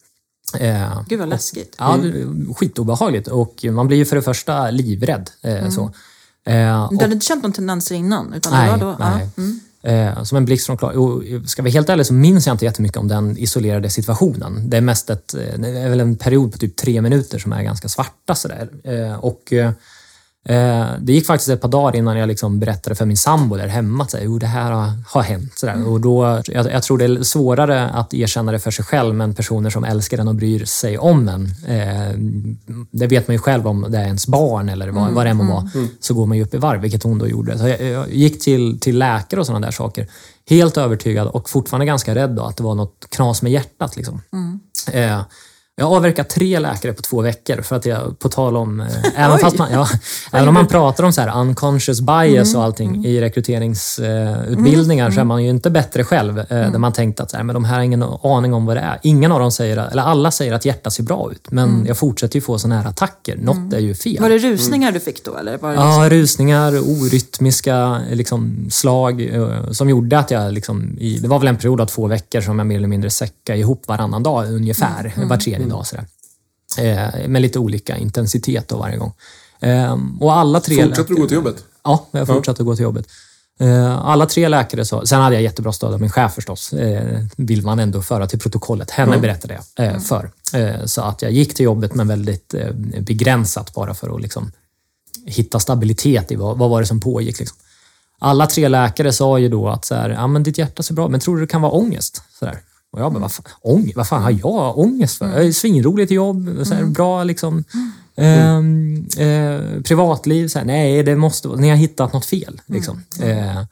[0.59, 1.76] Eh, Gud vad läskigt.
[1.78, 5.30] Ja, det är skitobehagligt och man blir ju för det första livrädd.
[5.43, 5.85] Eh, så.
[6.47, 8.33] Eh, Du hade inte känt någon tendenser innan?
[8.35, 9.28] Utan Nej, det var då, nej.
[9.37, 9.43] Ja.
[9.43, 9.61] Mm.
[9.85, 10.93] Eh, som en blixt från klar.
[10.93, 13.91] Och eh, ska vi vara helt ärliga så minns jag inte jättemycket om den isolerade
[13.91, 14.70] situationen.
[14.70, 17.53] Det är mest ett, eh, det är väl en period på typ tre minuter som
[17.53, 18.35] är ganska svarta.
[18.35, 18.68] Sådär.
[18.85, 19.70] Eh, och, eh,
[21.01, 24.05] det gick faktiskt ett par dagar innan jag liksom berättade för min sambo där hemma
[24.05, 25.53] att så här, "Jo, det här har, har hänt.
[25.59, 25.88] Sådär.
[25.88, 29.34] Och då, jag, jag tror det är svårare att erkänna det för sig själv, men
[29.34, 31.45] personer som älskar en och bryr sig om en.
[31.68, 32.14] Eh,
[32.90, 35.45] det vet man ju själv om det är ens barn eller vad, vad det må
[35.45, 35.70] vara.
[36.01, 37.59] Så går man ju upp i varv, vilket hon då gjorde.
[37.59, 40.07] Så jag, jag gick till, till läkare och sådana där saker.
[40.49, 43.97] Helt övertygad och fortfarande ganska rädd då, att det var något knas med hjärtat.
[43.97, 44.20] Liksom.
[44.93, 45.20] Eh,
[45.77, 48.87] jag har avverkat tre läkare på två veckor för att jag, på tal om, eh,
[49.25, 49.89] även, fast man, ja,
[50.33, 55.25] även om man pratar om så här unconscious bias och allting i rekryteringsutbildningar så är
[55.25, 56.39] man ju inte bättre själv.
[56.39, 58.77] Eh, Där man tänkt att så här, men de här har ingen aning om vad
[58.77, 58.99] det är.
[59.03, 62.35] Ingen av dem säger, eller alla säger att hjärtat ser bra ut, men jag fortsätter
[62.37, 63.37] ju få såna här attacker.
[63.37, 64.23] Något är ju fel.
[64.23, 65.37] Var det rusningar du fick då?
[65.37, 70.53] Eller var det Ja, rusningar, orytmiska liksom, slag eh, som gjorde att jag...
[70.53, 73.11] Liksom, i, det var väl en period av två veckor som jag mer eller mindre
[73.11, 75.14] säckade ihop varannan dag ungefär.
[75.29, 75.87] Var tredje dag.
[75.87, 76.07] Sådär.
[76.79, 79.13] Eh, med lite olika intensitet då varje gång.
[79.61, 80.85] Eh, och alla tre...
[80.85, 81.65] Fortsätter du gå till jobbet?
[81.85, 83.07] Ja, jag fortsatte att gå till jobbet.
[83.61, 85.07] Eh, Alla tre läkare sa...
[85.07, 86.73] Sen hade jag jättebra stöd av min chef förstås.
[86.73, 88.91] Eh, Vill man ändå föra till protokollet.
[88.91, 90.31] Henne berättade jag eh, för.
[90.87, 92.55] Så att jag gick till jobbet men väldigt
[93.01, 94.53] begränsat bara för att liksom
[95.27, 97.39] hitta stabilitet i vad, vad var det som pågick.
[97.39, 97.59] Liksom.
[98.19, 101.09] Alla tre läkare sa ju då att så här, ja, men ditt hjärta ser bra
[101.09, 102.23] men tror du det kan vara ångest?
[102.39, 102.59] Så där.
[102.93, 103.97] Och jag bara, vad fan, ångest?
[103.97, 105.28] Vad fan har jag ångest för?
[105.28, 107.64] Jag är svinrolig till jobb, så här, bra liksom,
[108.16, 110.49] ehm, eh, privatliv.
[110.49, 112.61] Så här, nej, det måste vara, ni har hittat något fel.
[112.66, 113.03] Liksom.
[113.20, 113.62] Eh,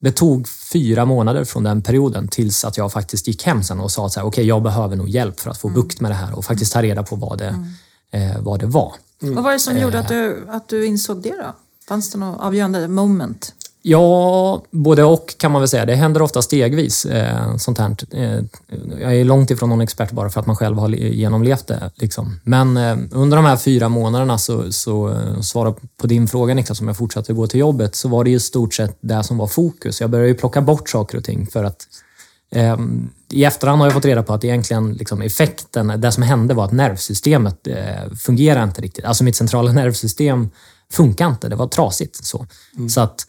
[0.00, 3.90] det tog fyra månader från den perioden tills att jag faktiskt gick hem sen och
[3.90, 6.44] sa att okej, jag behöver nog hjälp för att få bukt med det här och
[6.44, 7.54] faktiskt ta reda på vad det,
[8.10, 8.92] eh, vad det var.
[9.20, 10.16] Vad var det som gjorde att Eh.
[10.16, 11.54] du, att du insåg det då?
[11.88, 13.54] Fanns det något avgörande moment?
[13.82, 15.86] Ja, både och kan man väl säga.
[15.86, 17.04] Det händer ofta stegvis.
[17.04, 17.96] Eh, sånt här.
[18.12, 18.44] Eh,
[19.00, 21.90] jag är långt ifrån någon expert bara för att man själv har genomlevt det.
[21.94, 22.40] Liksom.
[22.44, 26.80] Men eh, under de här fyra månaderna, så, så eh, svara på din fråga Niklas,
[26.80, 29.46] om jag fortsatte gå till jobbet, så var det i stort sett det som var
[29.46, 30.00] fokus.
[30.00, 31.86] Jag började ju plocka bort saker och ting för att
[32.50, 32.76] eh,
[33.30, 36.64] i efterhand har jag fått reda på att egentligen liksom effekten, det som hände var
[36.64, 39.04] att nervsystemet eh, fungerar inte riktigt.
[39.04, 40.50] Alltså mitt centrala nervsystem
[40.92, 42.24] funkar inte, det var trasigt.
[42.24, 42.46] Så,
[42.90, 43.26] så att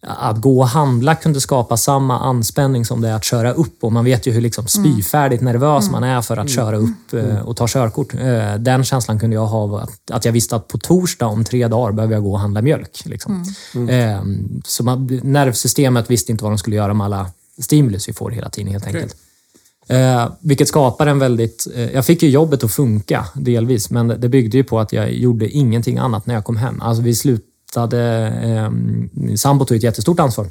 [0.00, 3.84] att gå och handla kunde skapa samma anspänning som det är att köra upp.
[3.84, 7.38] Och man vet ju hur liksom spyfärdigt nervös man är för att köra upp eh,
[7.38, 8.14] och ta körkort.
[8.14, 9.74] Eh, Den känslan kunde jag ha, av
[10.10, 13.02] att, jag visste att på torsdag om tre dagar behöver jag gå och handla mjölk.
[13.04, 13.44] Liksom.
[13.88, 14.22] Eh,
[14.64, 18.48] Så man, nervsystemet visste inte vad de skulle göra med alla stimulus vi får hela
[18.48, 19.16] tiden helt enkelt.
[19.88, 21.66] Eh, vilket skapar en väldigt...
[21.74, 25.12] Eh, jag fick ju jobbet att funka delvis, men det byggde ju på att jag
[25.12, 26.82] gjorde ingenting annat när jag kom hem.
[26.82, 27.14] Alltså vi
[27.68, 28.26] slutade...
[28.42, 28.70] Eh,
[29.36, 30.46] sambo tog ett jättestort ansvar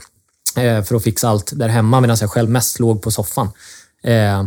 [0.58, 3.50] eh, för att fixa allt där hemma medan jag själv mest låg på soffan.
[4.04, 4.44] Eh,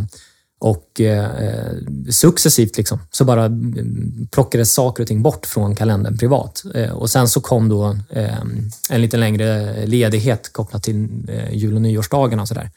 [0.59, 1.75] och eh,
[2.09, 6.63] successivt liksom, så bara mm, plockades saker och ting bort från kalendern privat.
[6.75, 8.41] Eh, och sen så kom då eh,
[8.89, 12.69] en lite längre ledighet kopplat till eh, jul och nyårsdagarna och sådär.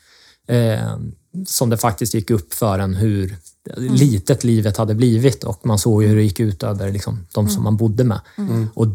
[0.49, 0.99] Eh,
[1.47, 3.37] som det faktiskt gick upp för en hur,
[3.77, 7.63] litet livet hade blivit och man såg hur det gick ut över liksom, de som
[7.63, 8.21] man bodde med.
[8.75, 8.87] Och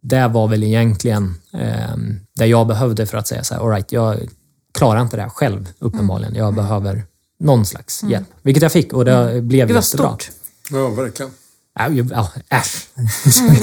[0.00, 1.96] det var väl egentligen eh,
[2.34, 4.28] det jag behövde för att säga så här, all right, jag
[4.74, 6.34] klarar inte det här själv uppenbarligen.
[6.34, 7.02] Jag behöver
[7.38, 8.28] någon slags hjälp.
[8.42, 10.08] Vilket jag fick och det blev Det var jättebra.
[10.08, 10.30] stort.
[10.70, 11.32] Ja, verkligen.
[12.10, 12.88] Ja, äsch.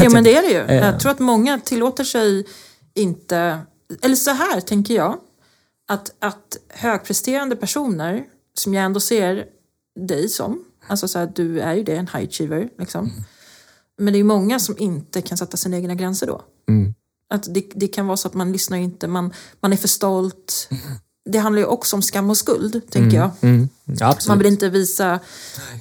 [0.03, 0.59] Ja, men det är det ju.
[0.77, 0.85] Eh.
[0.85, 2.45] Jag tror att många tillåter sig
[2.95, 3.59] inte...
[4.01, 5.17] Eller så här tänker jag.
[5.87, 8.23] Att, att högpresterande personer,
[8.57, 9.45] som jag ändå ser
[10.07, 12.69] dig som, alltså så här, du är ju det, en high achiever.
[12.79, 13.11] Liksom.
[13.97, 16.41] Men det är många som inte kan sätta sina egna gränser då.
[17.29, 20.69] Att det, det kan vara så att man lyssnar inte, man, man är för stolt.
[21.29, 23.31] Det handlar ju också om skam och skuld, tänker jag.
[23.41, 23.69] Mm.
[23.85, 24.27] Ja, absolut.
[24.27, 25.19] Man vill inte visa...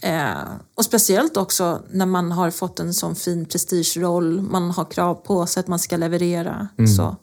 [0.03, 0.35] Eh,
[0.75, 4.43] och speciellt också när man har fått en sån fin prestigeroll.
[4.43, 6.69] Man har krav på sig att man ska leverera.
[6.97, 7.17] Så,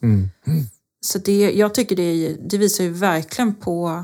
[1.01, 4.03] så det, jag tycker det, det visar ju verkligen på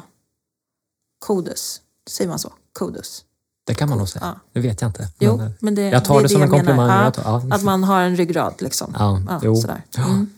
[1.20, 1.82] kodus.
[2.10, 2.54] Säger man så?
[2.74, 3.24] Kodus.
[3.70, 4.26] Det kan man nog säga.
[4.26, 4.40] Ja.
[4.54, 5.08] Det vet jag inte.
[5.20, 6.90] Jo, Men, eh, men det, jag tar är det som en komplimang.
[6.90, 7.44] Ja, ja.
[7.50, 8.96] Att man har en ryggrad liksom.
[9.00, 9.82] Ja, sådär.
[9.98, 10.30] Mm.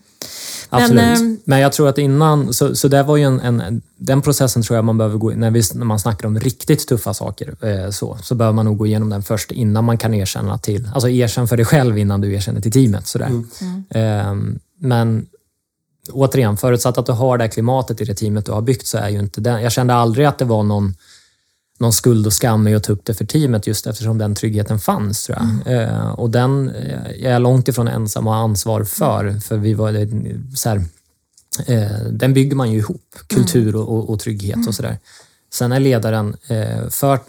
[0.70, 1.04] Absolut.
[1.04, 4.22] Men, Men, eh, jag tror att innan, så, så det var ju en, en, den
[4.22, 7.56] processen tror jag man behöver gå när, vi, när man snackar om riktigt tuffa saker,
[7.62, 10.90] eh, så, så behöver man nog gå igenom den först innan man kan erkänna till,
[10.94, 13.08] alltså erkänn för dig själv innan du erkänner till teamet.
[13.08, 13.32] Sådär.
[13.90, 14.36] Eh,
[14.80, 15.26] men
[16.12, 18.98] återigen, förutsatt att du har det här klimatet i det teamet du har byggt så
[18.98, 20.94] är ju inte den, jag kände aldrig att det var någon
[21.82, 24.80] någon skuld och skam i att ta upp det för teamet just eftersom den tryggheten
[24.80, 25.24] fanns.
[25.24, 25.82] tror jag.
[25.82, 29.40] Eh, och den eh, är jag långt ifrån ensam ha ansvar för.
[29.40, 30.08] För vi var,
[30.56, 30.84] så här,
[31.66, 34.98] eh, den bygger man ju ihop, kultur och, och, och trygghet och sådär.
[35.54, 37.20] Sen är ledaren eh, för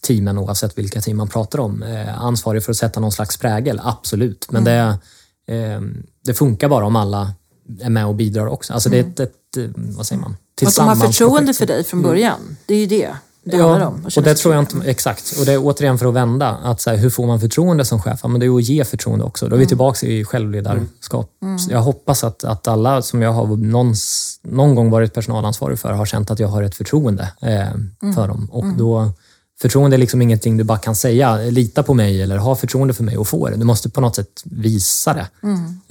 [0.00, 3.80] teamen, oavsett vilka team man pratar om, eh, ansvarig för att sätta någon slags prägel,
[3.84, 4.46] absolut.
[4.50, 4.98] Men det,
[5.46, 5.80] eh,
[6.24, 7.32] det funkar bara om alla
[7.80, 8.72] är med och bidrar också.
[8.72, 10.36] Alltså det är ett, ett eh, vad säger man?
[10.66, 11.58] Att de har förtroende Tillsammansprojekt.
[11.58, 12.56] för dig från början.
[12.66, 13.14] Det är ju det
[13.44, 14.04] det handlar om.
[14.16, 15.36] och det tror jag inte, exakt.
[15.38, 18.02] Och det är återigen för att vända, att så här, hur får man förtroende som
[18.02, 18.20] chef?
[18.22, 19.48] Ja, men det är att ge förtroende också.
[19.48, 21.30] Då är vi tillbaka i självledarskap.
[21.58, 23.94] Så jag hoppas att, att alla som jag har någon,
[24.42, 28.48] någon gång varit personalansvarig för har känt att jag har ett förtroende eh, för dem.
[28.52, 29.12] Och då,
[29.60, 33.04] förtroende är liksom ingenting du bara kan säga, lita på mig eller ha förtroende för
[33.04, 33.56] mig och få det.
[33.56, 35.26] Du måste på något sätt visa det.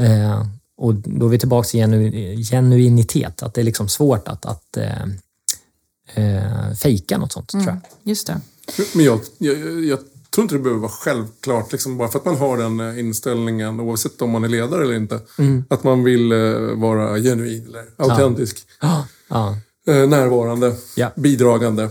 [0.05, 0.45] Eh,
[0.77, 4.77] och då är vi tillbaka i genu, genuinitet, att det är liksom svårt att, att
[4.77, 5.05] eh,
[6.13, 7.77] eh, fejka något sånt, tror jag.
[8.03, 8.41] Just det.
[8.93, 9.99] Men jag, jag, jag,
[10.29, 13.79] tror inte det behöver vara självklart, liksom, bara för att man har den eh, inställningen,
[13.79, 15.19] oavsett om man är ledare eller inte.
[15.69, 16.37] Att man vill eh,
[16.75, 18.57] vara genuin eller autentisk.
[18.81, 19.57] Ja, ja,
[19.87, 21.11] eh, närvarande, Ja.
[21.15, 21.89] bidragande,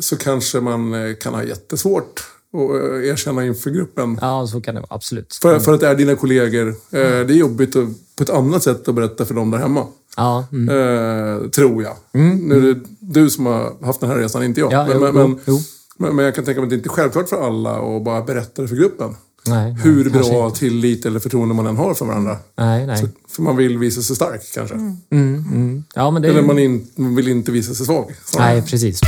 [0.00, 4.18] så kanske man kan ha jättesvårt att eh, erkänna inför gruppen.
[4.20, 4.94] ja, så kan det vara.
[4.94, 5.34] Absolut.
[5.42, 6.68] För, för att det är dina kollegor.
[6.68, 9.86] Eh, det är jobbigt att, på ett annat sätt att berätta för dem där hemma.
[10.16, 10.68] Ja, mm.
[10.68, 11.96] Eh, tror jag.
[12.12, 14.72] Nu är det du som har haft den här resan, inte jag.
[14.72, 15.58] Ja, men, jo, men, jo,
[15.96, 18.22] men, men jag kan tänka mig att det inte är självklart för alla att bara
[18.22, 19.16] berätta det för gruppen.
[19.46, 22.36] Nej, nej, Hur kanske bra tillit eller förtroende man än har för varandra.
[22.56, 23.08] Nej, nej.
[23.28, 24.74] För man vill visa sig stark kanske.
[24.74, 25.84] Mm, mm.
[25.94, 28.14] Ja, men det Eller man, in, man vill inte visa sig svag.
[28.38, 29.00] Nej, precis.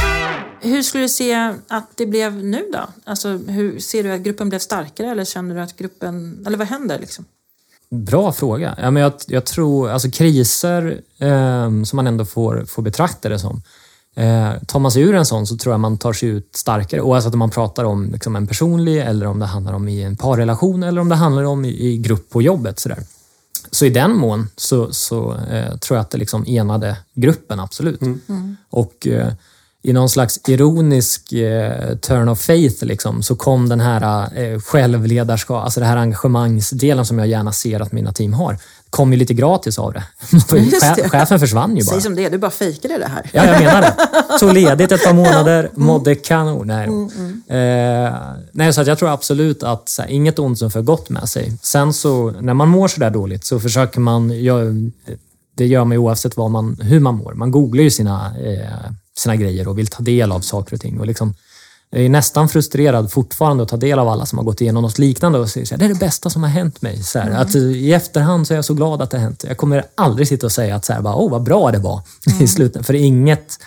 [0.61, 2.89] Hur skulle du se att det blev nu då?
[3.05, 6.45] Alltså, hur, ser du att gruppen blev starkare eller känner du att gruppen...
[6.47, 7.25] Eller vad händer liksom?
[7.91, 8.75] Bra fråga.
[8.83, 13.39] Ja, men jag, jag tror, alltså kriser eh, som man ändå får, får betrakta det
[13.39, 13.63] som.
[14.15, 17.01] Eh, tar man sig ur en sån så tror jag man tar sig ut starkare.
[17.01, 20.17] Oavsett om man pratar om liksom en personlig eller om det handlar om i en
[20.17, 22.79] parrelation eller om det handlar om i, i grupp på jobbet.
[22.79, 22.99] Sådär.
[23.71, 28.01] Så i den mån så, så eh, tror jag att det liksom enade gruppen, absolut.
[28.71, 29.33] Och eh,
[29.89, 35.65] i någon slags ironisk eh, turn of faith liksom, så kom den här eh, självledarskap,
[35.65, 38.57] alltså det här engagemangsdelen som jag gärna ser att mina team har,
[38.91, 40.03] kom ju lite gratis av det.
[40.51, 40.59] Det.
[40.59, 41.91] che- Chefen försvann ju bara.
[41.93, 43.31] Säg som det du bara fejkade det här.
[43.33, 43.95] Ja, jag menar det.
[44.41, 46.67] Tog ledigt ett par månader, mådde kanon.
[46.67, 47.55] Nej, då.
[47.55, 48.15] Eh,
[48.53, 51.29] nej, så att jag tror absolut att så här, inget ont som för gott med
[51.29, 51.53] sig.
[51.63, 54.75] Sen så, när man mår sådär dåligt så försöker man, gör,
[55.57, 57.35] det gör man ju oavsett vad man, hur man mår.
[57.35, 61.01] Man googlar ju sina, eh, sina grejer och vill ta del av saker och ting.
[61.01, 61.35] Och liksom,
[61.91, 64.99] jag är nästan frustrerad fortfarande att ta del av alla som har gått igenom något
[64.99, 67.03] liknande och säger så här, det är det bästa som har hänt mig.
[67.03, 69.45] Så här, att, eh, I efterhand så är jag så glad att det har hänt.
[69.49, 72.03] Jag kommer aldrig sitta och säga att så här, bara, åh vad bra det var
[72.41, 72.87] i slutet.
[72.87, 73.59] För inget,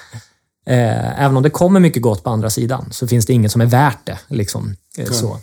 [0.68, 3.62] eh, även om det kommer mycket gott på andra sidan, så finns det inget som
[3.62, 4.18] är värt det.
[4.28, 5.38] Liksom, eh, så.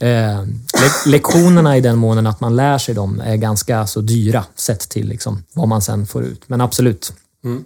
[0.00, 4.44] Eh, le- lektionerna i den månen att man lär sig dem är ganska så dyra
[4.56, 6.42] sett till liksom, vad man sen får ut.
[6.46, 7.12] Men absolut,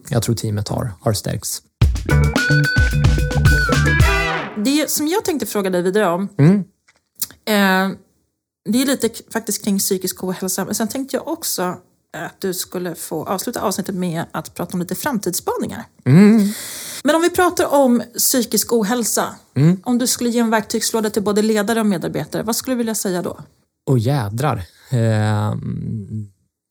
[0.08, 1.62] jag tror teamet har, har stärkts.
[4.64, 6.58] Det som jag tänkte fråga dig vidare om, Mm.
[7.44, 7.96] eh,
[8.68, 10.64] det är lite faktiskt kring psykisk ohälsa.
[10.64, 11.62] Men sen tänkte jag också
[12.16, 15.84] att du skulle få avsluta avsnittet med att prata om lite framtidsspaningar.
[16.04, 16.48] Mm.
[17.04, 19.34] Men om vi pratar om psykisk ohälsa.
[19.54, 19.80] Mm.
[19.84, 22.94] Om du skulle ge en verktygslåda till både ledare och medarbetare, vad skulle du vilja
[22.94, 23.38] säga då?
[23.86, 24.62] Och jädrar.
[24.90, 25.54] Eh,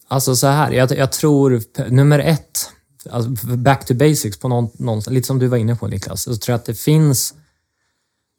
[0.07, 2.69] alltså så här, jag, jag tror nummer ett,
[3.10, 6.36] alltså back to basics, på någon, någon, lite som du var inne på Niklas, så
[6.36, 7.34] tror jag att det finns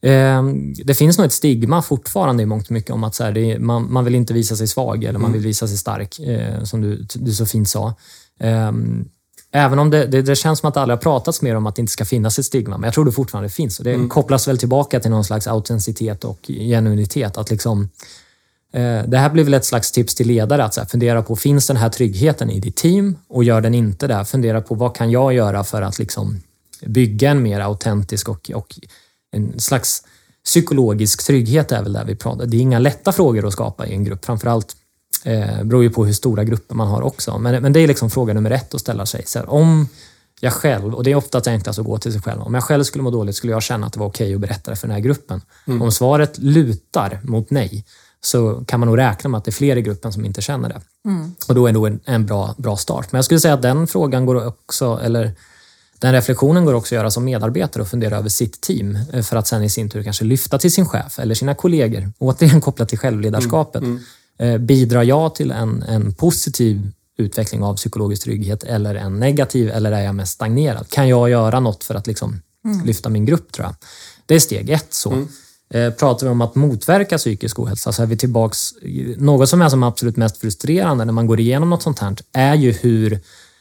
[0.02, 0.42] eh,
[0.84, 3.58] det finns nog ett stigma fortfarande i mångt och mycket om att så här, är,
[3.58, 6.80] man, man vill inte visa sig svag eller man vill visa sig stark, eh, som
[6.80, 7.94] du, du så fint sa.
[8.40, 8.72] Eh,
[9.54, 11.76] Även om det, det, det, känns som att det aldrig har pratats mer om att
[11.76, 13.78] det inte ska finnas ett stigma, men jag tror det fortfarande finns.
[13.78, 17.38] Och det kopplas väl tillbaka till någon slags autenticitet och genuinitet.
[17.38, 17.88] Att liksom,
[19.06, 21.88] det här blir väl ett slags tips till ledare att fundera på, finns den här
[21.88, 23.16] tryggheten i ditt team?
[23.28, 26.40] Och gör den inte det, fundera på vad kan jag göra för att liksom
[26.86, 28.78] bygga en mer autentisk och, och
[29.32, 30.02] en slags
[30.44, 32.46] psykologisk trygghet är väl där vi pratar.
[32.46, 34.76] Det är inga lätta frågor att skapa i en grupp, framförallt
[35.24, 37.38] Eh, beror ju på hur stora grupper man har också.
[37.38, 39.22] Men, men det är liksom fråga nummer ett att ställa sig.
[39.26, 39.88] Så här, om
[40.40, 42.84] jag själv, och det är ofta enklast att gå till sig själv, om jag själv
[42.84, 44.86] skulle må dåligt skulle jag känna att det var okej okay att berätta det för
[44.86, 45.40] den här gruppen.
[45.66, 45.82] Mm.
[45.82, 47.84] Om svaret lutar mot nej
[48.24, 50.68] så kan man nog räkna med att det är fler i gruppen som inte känner
[50.68, 50.80] det.
[51.04, 51.34] Mm.
[51.48, 53.12] Och då är det en, en, bra, bra start.
[53.12, 55.32] Men jag skulle säga att den frågan går också, eller
[55.98, 59.36] den reflektionen går också att göra som medarbetare och fundera över sitt team eh, för
[59.36, 62.12] att sen i sin tur kanske lyfta till sin chef eller sina kollegor.
[62.18, 63.82] Återigen kopplat till självledarskapet.
[63.82, 64.00] Mm.
[64.38, 64.54] Mm.
[64.54, 69.92] Eh, bidrar jag till en, en positiv utveckling av psykologisk trygghet eller en negativ eller
[69.92, 70.88] är jag mest stagnerad?
[70.88, 72.86] Kan jag göra något för att liksom mm.
[72.86, 73.74] lyfta min grupp tror jag.
[74.26, 74.94] Det är steg ett.
[74.94, 75.26] så.
[75.74, 78.74] Eh, pratar vi om att motverka psykisk ohälsa så är vi tillbaks...
[79.16, 82.54] Något som är som absolut mest frustrerande när man går igenom något sånt här är
[82.54, 83.20] ju hur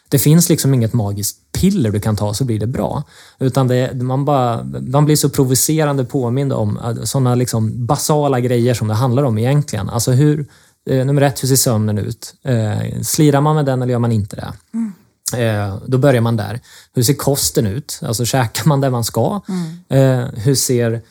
[0.10, 3.04] det finns liksom inget magiskt piller du kan ta så blir det bra.
[3.40, 8.74] Utan det, man, bara, man blir så provocerande påmind om eh, sådana liksom basala grejer
[8.74, 9.90] som det handlar om egentligen.
[9.90, 10.46] Alltså hur,
[10.90, 12.34] eh, nummer ett, hur ser sömnen ut?
[12.44, 14.54] Eh, slirar man med den eller gör man inte det?
[14.74, 14.94] Mm.
[15.38, 16.60] Eh, då börjar man där.
[16.94, 18.00] Hur ser kosten ut?
[18.02, 19.42] Alltså käkar man det man ska?
[19.48, 20.22] Mm.
[20.22, 21.02] Eh, hur ser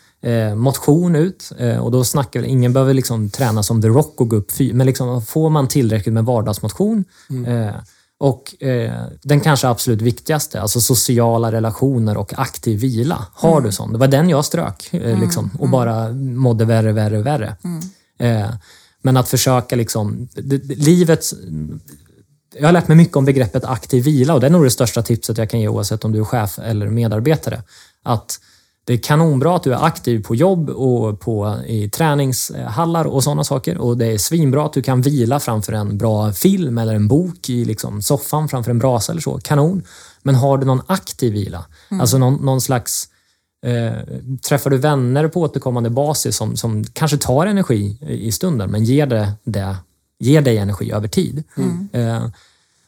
[0.57, 1.53] motion ut?
[1.59, 4.87] Eh, och då snackar ingen behöver liksom träna som The Rock och gå upp men
[4.87, 7.73] liksom, får man tillräckligt med vardagsmotion mm.
[8.21, 8.93] Och eh,
[9.23, 13.27] den kanske absolut viktigaste, alltså sociala relationer och aktiv vila.
[13.35, 13.65] Har mm.
[13.65, 13.93] du sån?
[13.93, 15.21] Det var den jag strök eh, mm.
[15.21, 15.71] liksom, och mm.
[15.71, 17.57] bara mådde värre, värre, värre.
[17.65, 17.81] Mm.
[18.19, 18.51] Eh,
[19.03, 20.29] men att försöka liksom,
[20.69, 21.25] livet...
[22.59, 25.03] Jag har lärt mig mycket om begreppet aktiv vila och det är nog det största
[25.03, 27.63] tipset jag kan ge oavsett om du är chef eller medarbetare.
[28.03, 28.41] Att
[28.91, 33.45] det är kanonbra att du är aktiv på jobb och på, i träningshallar och sådana
[33.45, 33.79] saker.
[33.79, 37.49] Och det är svinbra att du kan vila framför en bra film eller en bok
[37.49, 39.39] i liksom soffan framför en brasa eller så.
[39.39, 39.83] Kanon.
[40.23, 41.65] Men har du någon aktiv vila?
[41.91, 42.01] Mm.
[42.01, 43.09] Alltså någon, någon slags
[43.67, 43.93] Eh,
[44.49, 49.07] träffar du vänner på återkommande basis som, som kanske tar energi i stunden men ger,
[49.07, 49.77] det, det,
[50.19, 51.43] ger dig energi över tid.
[51.57, 51.89] Mm.
[51.93, 52.23] Eh,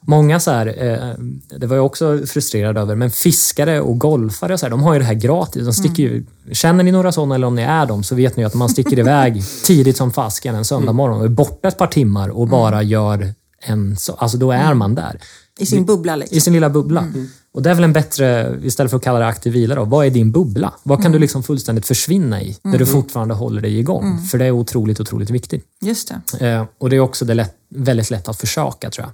[0.07, 1.25] Många så här, eh,
[1.59, 4.99] det var jag också frustrerad över, men fiskare och golfare, så här, de har ju
[4.99, 5.65] det här gratis.
[5.65, 8.45] De sticker ju, Känner ni några sådana eller om ni är dem så vet ni
[8.45, 11.87] att man sticker iväg tidigt som fasken en söndag morgon och är borta ett par
[11.87, 13.97] timmar och bara gör en...
[14.17, 15.21] Alltså då är man där.
[15.59, 16.37] I sin bubbla liksom.
[16.37, 17.01] I sin lilla bubbla.
[17.01, 17.29] Mm.
[17.55, 20.07] Och det är väl en bättre, istället för att kalla det aktiv vila då, vad
[20.07, 20.75] är din bubbla?
[20.83, 21.13] Vad kan mm.
[21.13, 24.05] du liksom fullständigt försvinna i, där du fortfarande håller dig igång?
[24.05, 24.23] Mm.
[24.23, 25.65] För det är otroligt, otroligt viktigt.
[25.81, 26.47] Just det.
[26.49, 29.13] Eh, och det är också det lätt, väldigt lätt att försaka tror jag.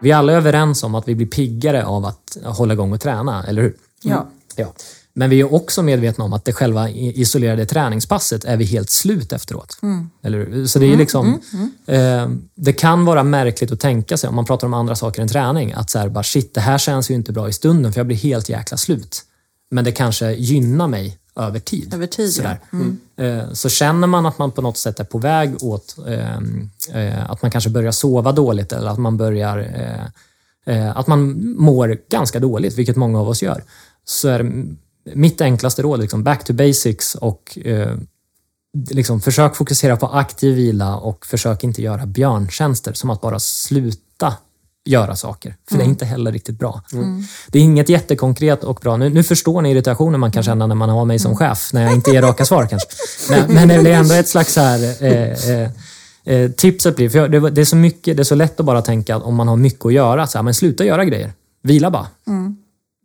[0.00, 0.04] Mm.
[0.04, 3.44] Vi är alla överens om att vi blir piggare av att hålla igång och träna,
[3.44, 3.76] eller hur?
[4.02, 4.26] Ja.
[4.56, 4.72] ja.
[5.18, 9.32] Men vi är också medvetna om att det själva isolerade träningspasset är vi helt slut
[9.32, 9.78] efteråt.
[9.82, 10.10] Mm.
[10.22, 14.16] Eller, så det är mm, liksom, mm, mm, eh, det kan vara märkligt att tänka
[14.16, 16.60] sig, om man pratar om andra saker än träning, att så här, bara, shit, det
[16.60, 19.22] här känns ju inte bra i stunden för jag blir helt jäkla slut.
[19.70, 21.94] Men det kanske gynnar mig över tid.
[21.94, 22.60] Över tid Sådär.
[22.70, 22.78] Ja.
[22.78, 22.98] Mm.
[23.16, 27.30] Eh, så känner man att man på något sätt är på väg åt ehm, eh,
[27.30, 29.58] att man kanske börjar sova dåligt eller att man börjar
[30.64, 33.64] eh, att man mår ganska dåligt, vilket många av oss gör,
[34.04, 34.64] så är
[35.14, 37.58] mitt enklaste råd liksom back to basics och
[38.90, 44.34] liksom försök fokusera på aktiv vila och försök inte göra björntjänster som att bara sluta
[44.88, 45.56] göra saker.
[45.68, 45.78] För mm.
[45.78, 45.90] det är mm.
[45.90, 46.82] inte heller riktigt bra.
[46.92, 47.24] Mm.
[47.48, 48.96] Det är inget jättekonkret och bra.
[48.96, 51.38] Nu, nu förstår ni irritationen man kan känna när man har mig som mm.
[51.38, 52.88] chef, när jag inte ger raka svar kanske.
[53.30, 55.70] Men, men det är ändå ett slags här, eh, eh,
[56.24, 58.82] eh, tipset blir, för det, det, är så mycket, det är så lätt att bara
[58.82, 61.32] tänka att om man har mycket att göra, så här, men sluta göra grejer.
[61.62, 62.06] Vila bara.
[62.26, 62.56] Mm.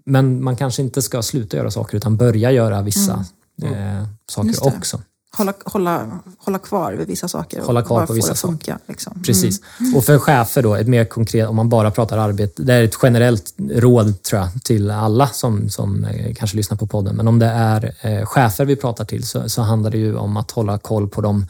[0.05, 3.25] Men man kanske inte ska sluta göra saker utan börja göra vissa
[3.61, 3.73] mm.
[3.73, 4.99] eh, saker också
[5.37, 7.61] hålla, hålla, hålla kvar vid vissa saker.
[7.61, 8.77] Hålla kvar på vissa saker.
[8.87, 9.21] Liksom.
[9.25, 9.61] Precis.
[9.79, 9.95] Mm.
[9.95, 12.97] Och för chefer då, ett mer konkret, om man bara pratar arbete, det är ett
[13.03, 17.15] generellt råd tror jag till alla som, som eh, kanske lyssnar på podden.
[17.15, 20.37] Men om det är eh, chefer vi pratar till så, så handlar det ju om
[20.37, 21.45] att hålla koll på de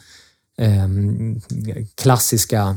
[0.58, 0.88] eh,
[1.94, 2.76] klassiska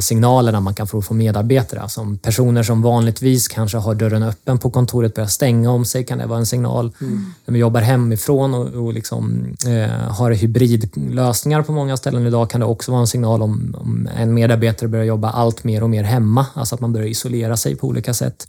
[0.00, 1.80] signalerna man kan få från medarbetare.
[1.80, 6.04] Alltså om personer som vanligtvis kanske har dörren öppen på kontoret börjar stänga om sig
[6.04, 6.92] kan det vara en signal.
[7.00, 7.34] Mm.
[7.44, 12.60] När vi jobbar hemifrån och, och liksom, eh, har hybridlösningar på många ställen idag kan
[12.60, 16.02] det också vara en signal om, om en medarbetare börjar jobba allt mer och mer
[16.02, 16.46] hemma.
[16.54, 18.46] Alltså att man börjar isolera sig på olika sätt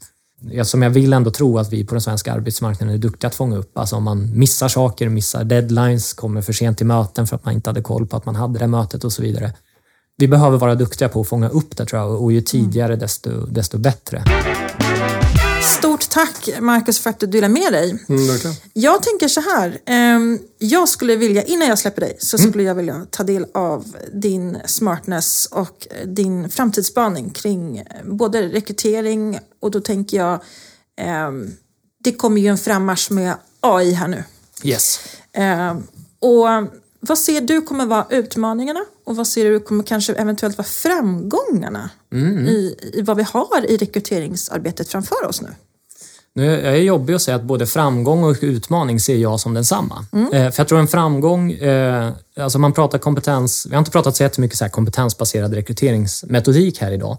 [0.63, 3.57] som jag vill ändå tro att vi på den svenska arbetsmarknaden är duktiga att fånga
[3.57, 3.78] upp.
[3.78, 7.53] Alltså om man missar saker, missar deadlines, kommer för sent till möten för att man
[7.53, 9.53] inte hade koll på att man hade det mötet och så vidare.
[10.18, 13.45] Vi behöver vara duktiga på att fånga upp det tror jag och ju tidigare desto,
[13.45, 14.24] desto bättre.
[15.78, 17.89] Stort tack Marcus för att du delar med dig.
[18.09, 19.80] Mm, jag tänker så här.
[19.86, 22.49] Eh, jag skulle vilja, innan jag släpper dig, så mm.
[22.49, 29.72] skulle jag vilja ta del av din smartness och din framtidsspaning kring både rekrytering och
[29.72, 30.34] då tänker jag,
[30.99, 31.32] eh,
[32.03, 34.24] det kommer ju en frammarsch med AI här nu.
[34.63, 34.99] Yes.
[35.34, 35.78] Eh,
[36.20, 36.47] och
[37.07, 41.89] vad ser du kommer vara utmaningarna och vad ser du kommer kanske eventuellt vara framgångarna
[42.13, 42.47] mm.
[42.47, 45.49] i, i vad vi har i rekryteringsarbetet framför oss nu?
[46.37, 50.05] Nu är det jobbigt att säga att både framgång och utmaning ser jag som densamma.
[50.13, 50.33] Mm.
[50.33, 54.15] Eh, för jag tror en framgång, eh, alltså man pratar kompetens, vi har inte pratat
[54.15, 57.17] så jättemycket så här kompetensbaserad rekryteringsmetodik här idag.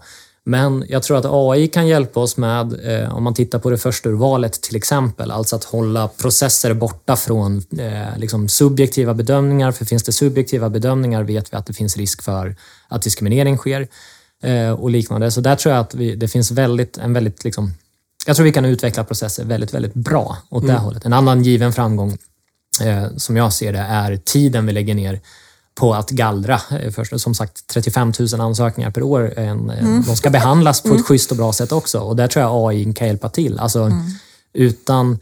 [0.49, 3.77] Men jag tror att AI kan hjälpa oss med, eh, om man tittar på det
[3.77, 9.71] första urvalet till exempel, alltså att hålla processer borta från eh, liksom subjektiva bedömningar.
[9.71, 12.55] För finns det subjektiva bedömningar vet vi att det finns risk för
[12.87, 13.87] att diskriminering sker
[14.43, 15.31] eh, och liknande.
[15.31, 17.71] Så där tror jag att vi, det finns väldigt, en väldigt liksom,
[18.25, 20.75] jag tror vi kan utveckla processer väldigt, väldigt bra åt mm.
[20.75, 21.05] det hållet.
[21.05, 22.17] En annan given framgång
[22.81, 25.19] eh, som jag ser det är tiden vi lägger ner
[25.77, 26.61] på att gallra.
[26.69, 29.39] Eh, först, som sagt, 35 000 ansökningar per år.
[29.39, 30.03] En, eh, mm.
[30.03, 31.03] De ska behandlas på ett mm.
[31.03, 33.59] schysst och bra sätt också och där tror jag AI kan hjälpa till.
[33.59, 34.01] Alltså, mm.
[34.53, 35.19] Utan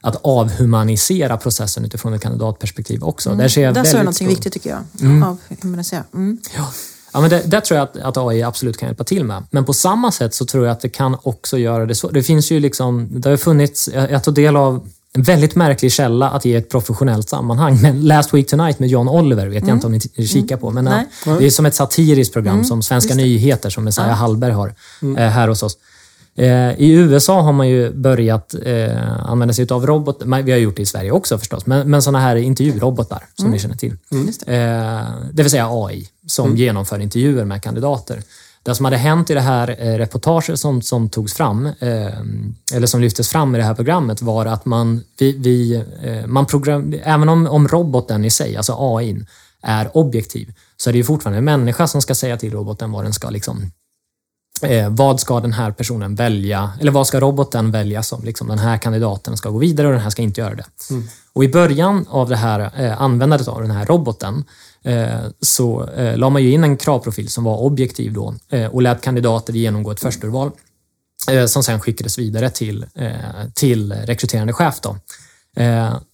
[0.00, 3.28] att avhumanisera processen utifrån ett kandidatperspektiv också.
[3.28, 3.38] Mm.
[3.38, 4.80] Där ser jag där jag någonting viktigt tycker jag.
[5.00, 5.22] Mm.
[5.22, 6.04] Avhumanisera.
[6.14, 6.38] Mm.
[6.56, 6.72] Ja.
[7.12, 9.42] Ja, men det, det tror jag att, att, AI absolut kan hjälpa till med.
[9.50, 12.08] Men på samma sätt så tror jag att det kan också göra det så.
[12.08, 15.92] Det finns ju liksom, det har funnits, jag, jag tog del av en väldigt märklig
[15.92, 17.78] källa att ge ett professionellt sammanhang.
[17.82, 19.68] Men Last Week Tonight med John Oliver vet mm.
[19.68, 20.28] jag inte om ni mm.
[20.28, 20.70] kikar på.
[20.70, 21.06] Men Nej.
[21.38, 22.64] det är som ett satiriskt program mm.
[22.64, 24.14] som Svenska nyheter som Messiah ja.
[24.14, 25.16] Hallberg har mm.
[25.16, 25.78] eh, här hos oss.
[26.36, 30.42] Eh, I USA har man ju börjat eh, använda sig av robotar.
[30.42, 33.52] Vi har gjort det i Sverige också förstås, men, men sådana här intervjurobotar som mm.
[33.52, 33.96] ni känner till.
[34.12, 34.28] Mm.
[34.28, 38.22] Eh, det vill säga AI som genomför intervjuer med kandidater.
[38.64, 42.20] Det som hade hänt i det här eh, reportaget som, som togs fram, eh,
[42.74, 46.46] eller som lyftes fram i det här programmet, var att man, vi, vi, eh, man
[46.46, 49.26] program, även om, om roboten i sig, alltså AI,
[49.62, 53.04] är objektiv, så är det ju fortfarande en människa som ska säga till roboten vad
[53.04, 53.70] den ska liksom
[54.64, 58.58] Eh, vad ska den här personen välja, eller vad ska roboten välja som liksom, den
[58.58, 60.66] här kandidaten ska gå vidare och den här ska inte göra det.
[60.90, 61.08] Mm.
[61.32, 64.44] Och I början av det här eh, användandet av den här roboten
[64.84, 68.82] Eh, så eh, la man ju in en kravprofil som var objektiv då eh, och
[68.82, 70.50] lät kandidater genomgå ett försturval
[71.48, 72.86] som sen skickades vidare till,
[73.54, 74.80] till rekryterande chef.
[74.80, 74.96] Då.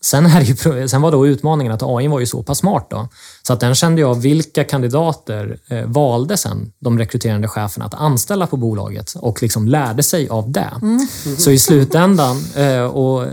[0.00, 3.08] Sen, är ju, sen var då utmaningen att AI var ju så pass smart då,
[3.42, 8.56] så att den kände av vilka kandidater valde sen de rekryterande cheferna att anställa på
[8.56, 10.70] bolaget och liksom lärde sig av det.
[10.82, 11.06] Mm.
[11.38, 12.36] Så i slutändan,
[12.92, 13.26] och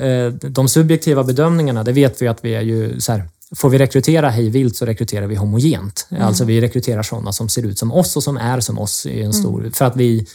[0.49, 4.29] de subjektiva bedömningarna, det vet vi att vi är ju så här, Får vi rekrytera
[4.29, 6.07] hej vilt så rekryterar vi homogent.
[6.11, 6.23] Mm.
[6.23, 9.21] Alltså vi rekryterar sådana som ser ut som oss och som är som oss i
[9.21, 9.59] en stor...
[9.59, 9.71] Mm.
[9.71, 10.27] För att vi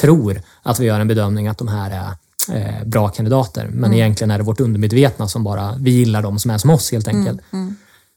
[0.00, 2.16] tror att vi gör en bedömning att de här är
[2.48, 3.66] eh, bra kandidater.
[3.66, 3.92] Men mm.
[3.92, 7.08] egentligen är det vårt undermedvetna som bara, vi gillar de som är som oss helt
[7.08, 7.20] mm.
[7.20, 7.40] enkelt.
[7.52, 7.76] Mm.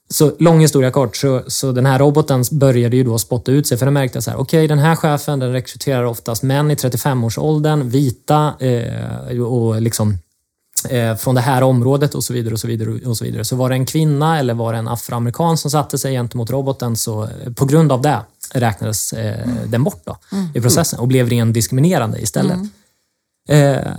[0.09, 3.77] Så lång historia kort, så, så den här roboten började ju då spotta ut sig
[3.77, 6.75] för den märkte så här, okej okay, den här chefen den rekryterar oftast män i
[6.75, 10.17] 35-årsåldern, vita eh, och liksom
[10.89, 12.53] eh, från det här området och så vidare.
[12.53, 13.45] och Så vidare och så vidare.
[13.45, 16.95] Så var det en kvinna eller var det en afroamerikan som satte sig gentemot roboten
[16.95, 18.19] så eh, på grund av det
[18.53, 19.57] räknades eh, mm.
[19.67, 20.49] den bort då, mm.
[20.53, 22.55] i processen och blev ren diskriminerande istället.
[22.55, 22.69] Mm.
[23.49, 23.93] Eh,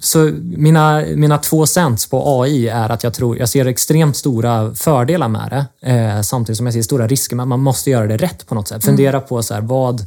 [0.00, 4.74] så mina, mina två cents på AI är att jag tror, jag ser extremt stora
[4.74, 5.50] fördelar med
[5.80, 8.54] det, eh, samtidigt som jag ser stora risker, men man måste göra det rätt på
[8.54, 8.84] något sätt.
[8.84, 8.96] Mm.
[8.96, 10.00] Fundera på så här, vad,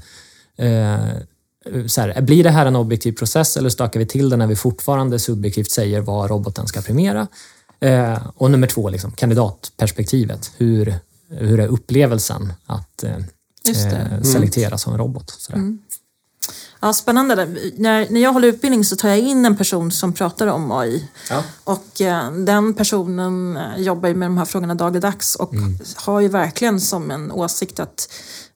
[0.58, 4.48] eh, så här, blir det här en objektiv process eller stakar vi till det när
[4.48, 7.28] vi fortfarande subjektivt säger vad roboten ska premiera?
[7.80, 10.52] Eh, och nummer två, liksom, kandidatperspektivet.
[10.58, 10.96] Hur,
[11.30, 13.16] hur är upplevelsen att eh,
[13.66, 14.24] mm.
[14.24, 15.50] selektera som en robot?
[15.54, 15.80] Mm.
[16.82, 17.36] Ja, spännande.
[17.76, 21.08] När, när jag håller utbildning så tar jag in en person som pratar om AI.
[21.30, 21.44] Ja.
[21.64, 25.78] Och eh, den personen eh, jobbar med de här frågorna dagligdags och mm.
[25.96, 28.14] har ju verkligen som en åsikt att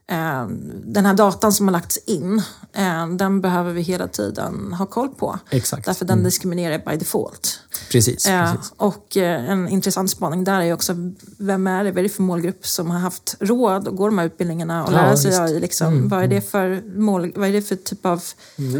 [0.08, 2.41] den här datan som har lagts in,
[2.74, 5.39] eh, den behöver vi hela tiden ha koll på.
[5.49, 5.86] Exakt.
[5.86, 6.24] Därför den mm.
[6.24, 7.60] diskriminerar by default.
[7.91, 8.26] Precis.
[8.26, 8.74] Eh, precis.
[8.78, 10.93] och eh, en intressant spaning där är också,
[11.38, 14.18] vem är det, vad är det för målgrupp som har haft råd att gå de
[14.18, 15.34] här utbildningarna och Ja, lära sig.
[15.34, 15.60] Mm, AI?
[15.60, 16.10] Liksom.
[16.10, 18.24] Vad är det för mål, vad är det för typ av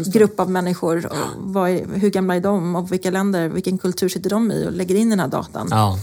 [0.06, 1.06] grupp av människor?
[1.06, 2.76] Och är, hur gamla är de?
[2.76, 5.68] Och vilka länder, vilken kultur sitter de i och lägger in den här datan?
[5.70, 5.98] Ja,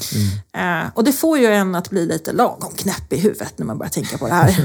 [0.54, 0.88] mm.
[0.94, 3.90] Och det får ju en att bli lite lagom knäpp i huvudet när man börjar
[3.90, 4.56] tänka på det här.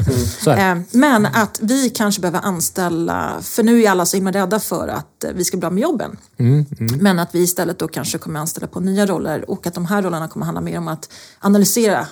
[0.55, 0.61] Så.
[0.61, 4.89] Eh, men att vi kanske behöver anställa, för nu är alla så himla rädda för
[4.89, 6.17] att eh, vi ska bli av med jobben.
[6.39, 6.67] Mm,
[7.01, 10.03] Men att vi istället då kanske kommer anställa på nya roller och att de här
[10.03, 11.09] rollerna kommer handla mer om att
[11.41, 12.07] analysera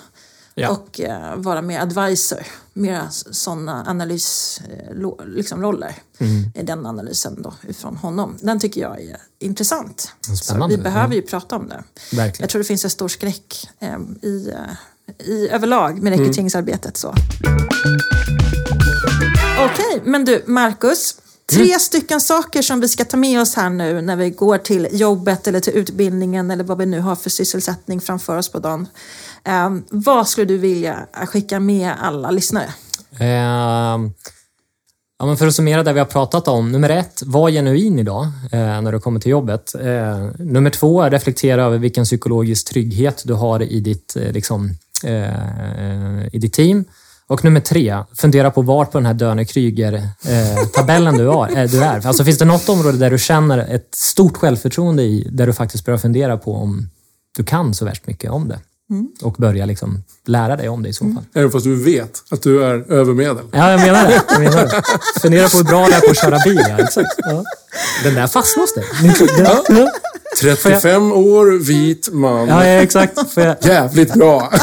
[0.59, 0.71] Ja.
[0.71, 2.39] och eh, vara mer advisor.
[2.73, 6.51] Mera sådana analysroller eh, liksom roller Mm.
[6.55, 8.37] i den analysen då, ifrån honom.
[8.41, 10.13] Den tycker jag är intressant.
[10.21, 10.77] Så Spännande.
[10.77, 11.85] vi behöver ju prata om det.
[12.17, 12.35] Verkligen.
[12.39, 16.97] Jag tror det finns en stor skräck eh, i, eh, i överlag med rekryteringsarbetet.
[16.97, 17.15] Så.
[19.59, 21.15] Okej, men du Marcus.
[21.53, 24.89] Tre stycken saker som vi ska ta med oss här nu när vi går till
[24.93, 28.89] jobbet eller till utbildningen eller vad vi nu har för sysselsättning framför oss på dagen.
[29.45, 32.69] Eh, vad skulle du vilja skicka med alla lyssnare?
[33.19, 34.13] Ehm,
[35.19, 36.73] ja, men för att summera det vi har pratat om.
[36.73, 39.75] Nummer ett, var genuin idag eh, när du kommer till jobbet.
[39.75, 44.71] Eh, nummer två, reflektera över vilken psykologisk trygghet du har i ditt, eh, liksom,
[45.05, 46.85] eh, i ditt team.
[47.29, 52.07] Och nummer tre, fundera på var på den här Dörner-Kryger-tabellen du, har- eh, du är.
[52.07, 55.85] Alltså, finns det något område där du känner ett stort självförtroende i, där du faktiskt
[55.85, 56.89] börjar fundera på om
[57.37, 58.59] du kan så värst mycket om det?
[59.23, 61.25] Och börja liksom lära dig om det i så fall.
[61.35, 63.45] Även fast du vet att du är övermedel.
[63.53, 64.23] Ja, jag menar det.
[64.31, 64.83] Jag menar det.
[65.21, 66.61] Fundera på hur bra det är på att köra bil.
[66.69, 67.15] Ja, exakt.
[67.19, 67.45] Ja.
[68.05, 68.85] Den där fastnar hos dig.
[69.39, 69.91] Ja, ja.
[70.41, 72.49] 35 år, vit man.
[72.49, 73.19] ja, ja, exakt.
[73.37, 74.53] Jag, Jävligt bra.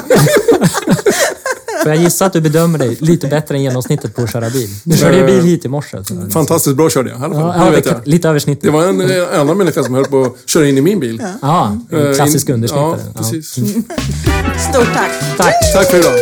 [1.83, 4.69] får jag gissa att du bedömer dig lite bättre än genomsnittet på att köra bil?
[4.83, 5.97] Du körde ju bil hit i morse.
[6.33, 7.53] Fantastiskt bra körde jag i alla fall.
[7.57, 7.95] Ja, det vet jag.
[8.07, 8.63] lite över snittet.
[8.63, 11.23] Det var en eh, annan människa som höll på att köra in i min bil.
[11.41, 12.99] Ja, Eh, en klassisk in- undersnittare.
[13.13, 13.53] Ja, precis.
[13.53, 15.11] Stort tack!
[15.37, 15.53] Tack.
[15.73, 16.13] Tack för idag.